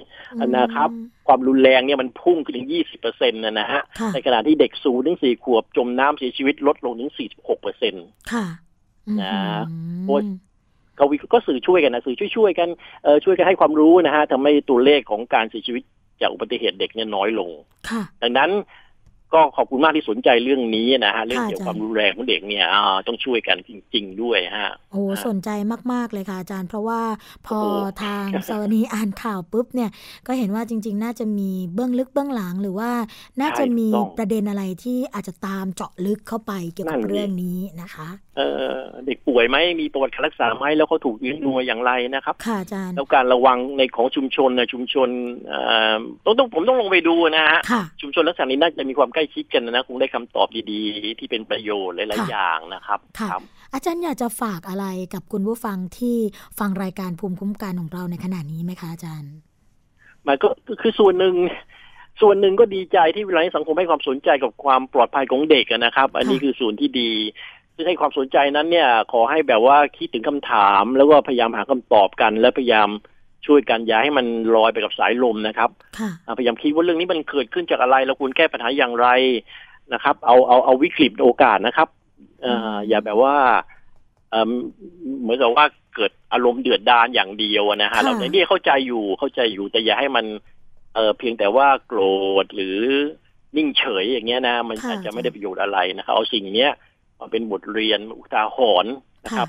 [0.47, 0.91] นะครับ
[1.29, 8.47] ความรุนแรงเนี่ยมันพุ่งขึ้นถึง 20เปอร์เซ็นต์นะนะฮะค่ะในขณะที่เด็กศูนย์ถึงสี่ขวบจมน้ำเสียชีวิตลดลงถึง 46เปอร์เซ็นต์ค่ะ
[9.09, 9.35] อืมนะ
[10.07, 10.23] โอ้ย
[10.99, 12.69] ก็วิก็สื่อช่วยกันนะสื่อช่วยๆกัน
[13.05, 15.83] เออช่วยกันให้ความรู้นะฮะทำให้ตัวเลขของการเสียชีวิต
[16.21, 17.51] จากอุบัติเหตุเด็กเนี่ยน้อยลง
[17.89, 18.51] ค่ะดังนั้น
[19.35, 25.51] ก็ขอบคุณมากที่สนใจเรื่องนี้นะฮะเรื่องค่ะเกี่ยวกับอาจารย์ความรุนแรงของเด็กเนี่ยอ่าต้องช่วยกันจริง ๆ ด้วยฮะโอ้ฮะสนใจ
[25.93, 27.03] มาก ๆ เลยค่ะอาจารย์ เพราะว่า
[27.47, 29.91] พอโอ้โหทางสวนีอ่านข่าวปุ๊บเนี่ย
[30.27, 32.91] ก็เห็นว่าจริง ๆ น่าจะมีเบื้องลึกเบื้องหลังหรือว่า
[33.41, 38.09] น่าจะมีใช่ถูกต้องประเด็นอะไรที่อาจจะตามเจาะลึกเข้าไปเกี่ยวกับนั่นดิเรื่องนี้นะคะ
[38.39, 38.75] เออ
[39.07, 45.09] เด็กป่วยไหมมีประวัติการรักษาไหมแล้วเขาถูกเลี้ยงดูมาอย่างไรนะครับค่ะอาจารย์แล้วการระวังในของชุมชนนะชุมชน
[45.49, 45.61] เอ่
[45.95, 53.43] อต้องต้องผมต้องลงไปดูนะฮะค่ะชุมชนลักษณะนี้น่าจะมีความใกล้ชิดกันนะคงได้คำตอบดีๆ ที่เป็นประโยชน์หลายค่ะๆอย่างนะครับค่ะครับ
[53.75, 56.17] อาจารย์อยากจะฝากอะไรกับคุณผู้ฟังที่
[56.59, 59.33] ฟังรายการภูมิคุ้มกันของเราในขณะนี้ไหมคะอาจารย์
[60.27, 60.49] มันก็
[60.81, 61.37] คือส่วนหนึ่ง
[62.23, 67.11] ส่วนหนึ่งก็ดีใจที่เวลานี้สังคมให้ความสนใจกับความปลอดภัยของเด็กอะนะครับ อันนี้ค่ะคือส่วนที่ดี
[67.79, 72.89] ซึ่งให้ความสนใจนั้นเนี่ย ขอให้แบบว่าคิดถึงคำถาม แล้วก็พยายามหาคำตอบกัน และพยายาม
[73.47, 74.27] ช่วยกันอย่าให้มัน
[74.57, 79.09] ลอยไปกับสายลมนะครับค่ะอ่าพยายามคิดว่าเรื่องนี้มันเกิดขึ้นจากอะไรเราควรแก้ปัญหาอย่างไร
[79.93, 81.89] นะครับ เอาเอาเอาวิกฤตเป็นโอกาสนะครับ
[82.43, 83.37] เอ่ออย่าแบบว่า
[84.31, 84.51] เอ่อ
[85.23, 90.25] เหมือนกับว่าเกิดอารมณ์เดือดดาลอย่างเดียวอะนะฮะค่ะเราในนี้เข้าใจอยู่เข้าใจอยู่แต่อย่าให้มัน
[90.95, 92.01] เออเพียงแต่ว่าโกร
[92.45, 92.77] ธหรือ
[93.57, 96.88] นิ่งเฉยอย่างเงี้ยนะ มันค่ะอาจจะไม่ได้ประโยชน์อะไรนะครับเอาสิ่งเนี้ยมา
[97.33, 98.93] เป็นบทเรียนอุทาหรณ์
[99.25, 99.49] นะครับ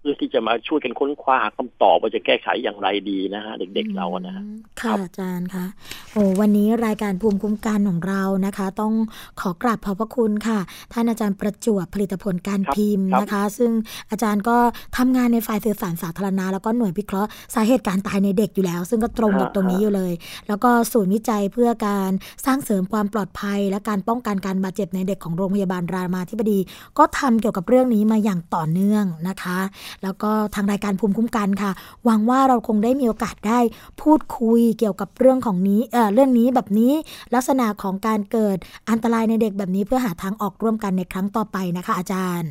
[0.00, 4.42] เพื่อที่จะมาช่วยกันค้นคว้าหาคำตอบว่าจะแก้ไขอย่างไรดีนะฮะ เด็กๆเราอะนะฮะ
[4.80, 5.66] ค่ะอาจารย์คะ
[6.12, 8.92] โอ้วันนี้รายการภูมิคุ้มกันของเรานะคะ ต้อง
[9.40, 10.58] ขอกราบขอบพระคุณค่ะ
[10.92, 13.72] ท่านอาจารย์ประจวบผลิตผลการครับพิมพ์ครับนะคะ ซึ่ง
[14.10, 14.56] อาจารย์ก็
[14.96, 20.12] ทำงานในฝ่ายสื่อสารสาธารณะแล้วก็หน่วยวิเคราะห์สาเหตุการตายในเด็กอยู่แล้ว ซึ่งก็ตรงกับตรงนี้อยู่เลย
[20.48, 22.10] แล้วก็ศูนย์วิจัยเพื่อการ
[22.46, 26.58] สร้างเสริมความปลอดภัย และการป้องกันการบาดเจ็บในเด็กของโรงพยาบาลรามาธิบดี
[26.98, 29.58] ก็ทำเกี่ยวกับเรื่องนี้มาอย่างต่อเนื่องนะคะ
[30.02, 31.70] แล้วก็ทางรายการภูมิคุ้มกันค่ะ
[32.04, 33.60] หวังว่าเราคงได้มีโอกาสได้
[34.02, 36.92] พูดคุยเกี่ยวกับเรื่องของนี้เอ่อเรื่องนี้แบบนี้
[37.34, 38.56] ลักษณะของการเกิด
[38.90, 42.50] อันตรายในเด็กแบบนี้เพื่อหาทางออกร่วมกันในครั้งต่อไปนะคะ อาจารย์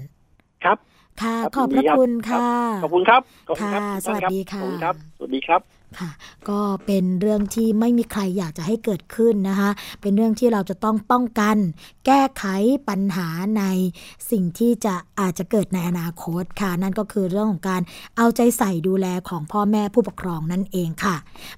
[0.64, 0.78] ครับ
[1.22, 2.48] ค่ะครับขอบพระยินดีครับคุณค่ะ
[2.84, 6.12] ขอบคุณครับขอบคุณครับค่ะทุกท่านสวัสดีค่ะขอบณรับสวัสดีครับ ค่ะ
[6.50, 9.70] ก็เป็นเรื่องที่ไม่มีใครอยากจะให้เกิดขึ้นนะคะ
[10.02, 11.58] เป็นเรื่องที่เราจะต้องป้องกัน
[12.06, 12.44] แก้ไข
[12.90, 13.28] ปัญหา
[13.58, 13.64] ใน
[14.32, 17.82] สิ่งที่จะอาจจะเกิดในอนาคตค่ะ นั่นก็คือเรื่องของการ
[18.18, 21.16] เอาใจใส่ดูแลของพ่อแม่ผู้ปกครองนั่นเองค่ะ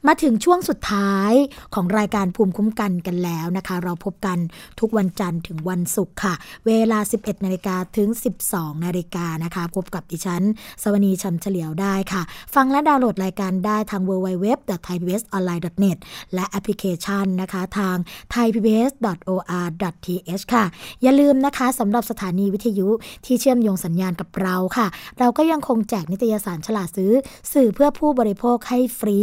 [0.07, 1.31] มาถึงช่วงสุดท้าย
[1.73, 4.37] ของรายการภูมิคุ้มกันกันแล้วนะคะ เราพบกัน
[4.79, 6.33] ทุกวันจันทร์ถึงวันศุกร์ค่ะ
[6.67, 8.09] เวลา 11นาฬิกาถึง
[8.47, 10.43] 12นาฬิกานะคะ พบกับดิฉัน
[10.81, 12.21] สวนีชำเฉลียวได้ค่ะ
[12.55, 15.97] ฟังและดาวน์โหลดรายการได้ทางเว www.thaipbsonline.net
[16.35, 17.97] และแอปพลิเคชันนะคะทาง
[18.33, 20.65] thaipbs.or.th ค่ะ
[21.03, 22.87] อย่าลืมนะคะสำหรับสถานีวิทยุ
[23.25, 24.87] ที่เชื่อมโยงสัญญาณกับเราค่ะ
[25.19, 27.11] เราก็ยังคงแจกนิตยสารฉลาดซื้อ
[27.53, 29.17] สื่อเพื่อผู้บริโภคให้ฟรี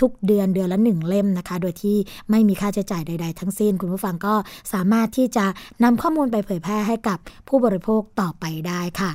[0.00, 1.96] ทุกๆ เดือนเดือนละหนึ่งเล่มนะคะ โดยที่
[2.30, 4.34] ไม่มีค่าใช้จ่ายใด ๆ ทั้งสิ้น คุณผู้ฟังก็
[4.72, 5.44] สามารถที่จะ
[5.84, 7.18] นำข้อมูลไปเผยแพร่ให้กับ
[7.48, 9.10] ผู้บริโภคต่อไปได้ค่ะ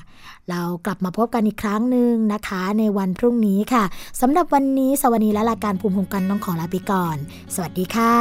[0.52, 3.84] เรากลับมาพบกันอีกครั้งหนึ่งนะคะ ในวันพรุ่งนี้ค่ะ
[4.22, 7.18] สำหรับวันนี้สวัสดีและรายการภูมิคุ้มกันต้องขอลาไปก่อน
[7.56, 8.16] สวัสดีค่ะ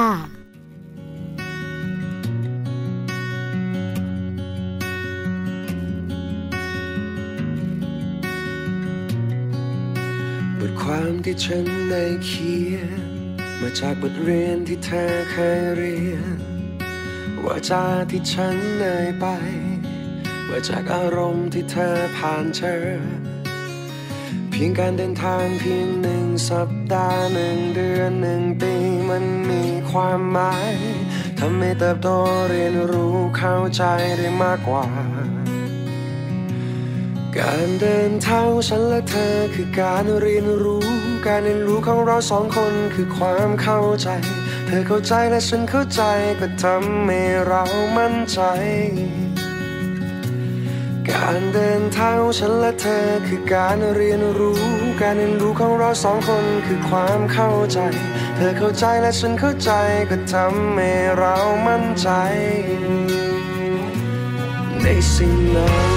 [10.59, 13.03] บทความที่ฉันได้เขียน
[13.61, 16.39] มาจากบทเรียนที่เธอเคยเรียน
[17.45, 19.27] ว่าจาที่ฉันเอ่ยไป
[20.49, 22.77] ว่าจากอารมณ์ที่เธอผ่านเจอ
[24.51, 28.75] เพียงการเดินทางเพียงหนึ่งสัปดาห์หนึ่งเดือนหนึ่งปี
[29.11, 30.75] มันมีความหมาย
[31.39, 32.09] ทำให้เติบโต
[32.51, 33.83] เรียนรู้เข้าใจ
[34.19, 34.87] ได้มากกว่า
[37.39, 40.87] การเดินเท้าฉันและเธอคือการเรียนรู้
[41.27, 44.09] การเรียนรู้ของเราสองคนคือความเข้าใจ
[44.67, 46.03] เธอเข้าใจและฉันเข้าใจ
[46.41, 47.63] ก็ทำให้เรา
[47.97, 48.41] มั่นใจ
[51.13, 54.61] การเดินทางของฉันและเธอคือการเรียนรู้
[55.01, 57.79] การเรียนรู้ของเราสองคนคือความเข้าใจ
[58.37, 59.71] เธอเข้าใจและฉันเข้าใจ
[60.11, 61.35] ก็ทำให้เรา
[61.67, 62.09] มั่นใจ
[64.83, 65.96] ในสิ่งนั้น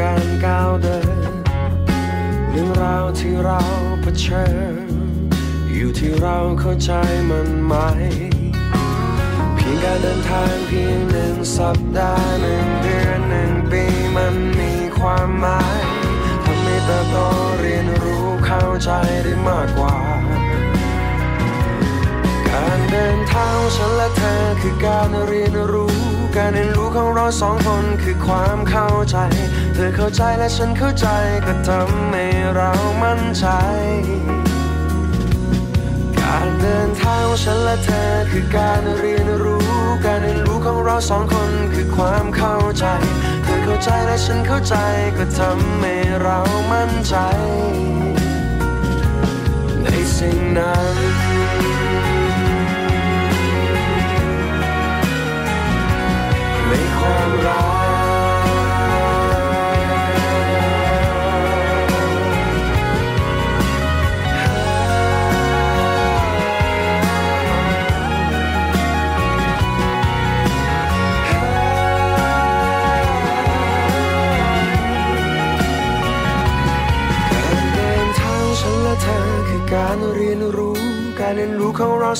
[0.00, 0.98] การก้าวเดิ
[1.30, 1.32] น
[2.50, 3.60] เรื่องราวที่เรา
[4.02, 4.46] เผชิ
[4.88, 4.90] ญ
[5.74, 6.92] อยู่ที่เราเข้าใจ
[7.30, 7.74] มันไหม
[9.54, 13.84] เพียงการเดินทางเพียงหนึ่งสัปดาห์หนึ่งเดือนหนึ่งปี
[14.16, 15.80] มันมีความหมาย
[16.44, 17.16] ทำให้เติบโต
[17.60, 18.90] เรียนรู้เข้าใจ
[19.24, 19.96] ได้มากกว่า
[22.48, 25.94] การเดินทางฉันและเธอคือการเรียนรู้
[26.36, 29.18] การเรียนรู้ของเราสองคนคือความเข้าใจ
[29.78, 31.06] เธอเข้าใจและฉันเข้าใจ
[31.46, 32.24] ก็ทำให้
[32.56, 32.70] เรา
[33.02, 33.46] มั่นใจ
[36.20, 39.68] การเดินทางของฉันและเธอคือการเรียนรู้
[40.04, 42.84] การเรียนรู้ของเราสองคนคือความเข้าใจ
[43.44, 44.74] เธอเข้าใจและฉันเข้าใจ
[45.18, 46.38] ก็ทำให้เรา
[46.72, 47.16] มั่นใจ
[49.82, 51.05] ในสิ่งนั้นใน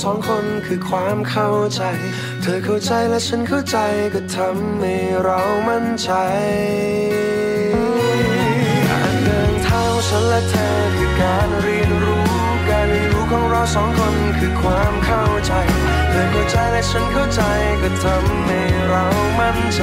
[0.02, 1.82] สองคนคือความเข้าใจ
[2.42, 3.78] เธอเข้าใจและฉันเข้าใจ
[4.14, 4.94] ก็ทำให้
[5.24, 6.10] เรามั่นใจ
[8.88, 12.26] การเดินเท้าฉันและเธอคือการเรียนรู้
[12.68, 15.52] การเรียนรู้ของเราสองคนคือความเข้าใจ
[16.10, 17.40] เธอเข้าใจและฉันเข้าใจ
[17.82, 19.04] ก็ทำให้เรา
[19.38, 19.82] มั่นใจ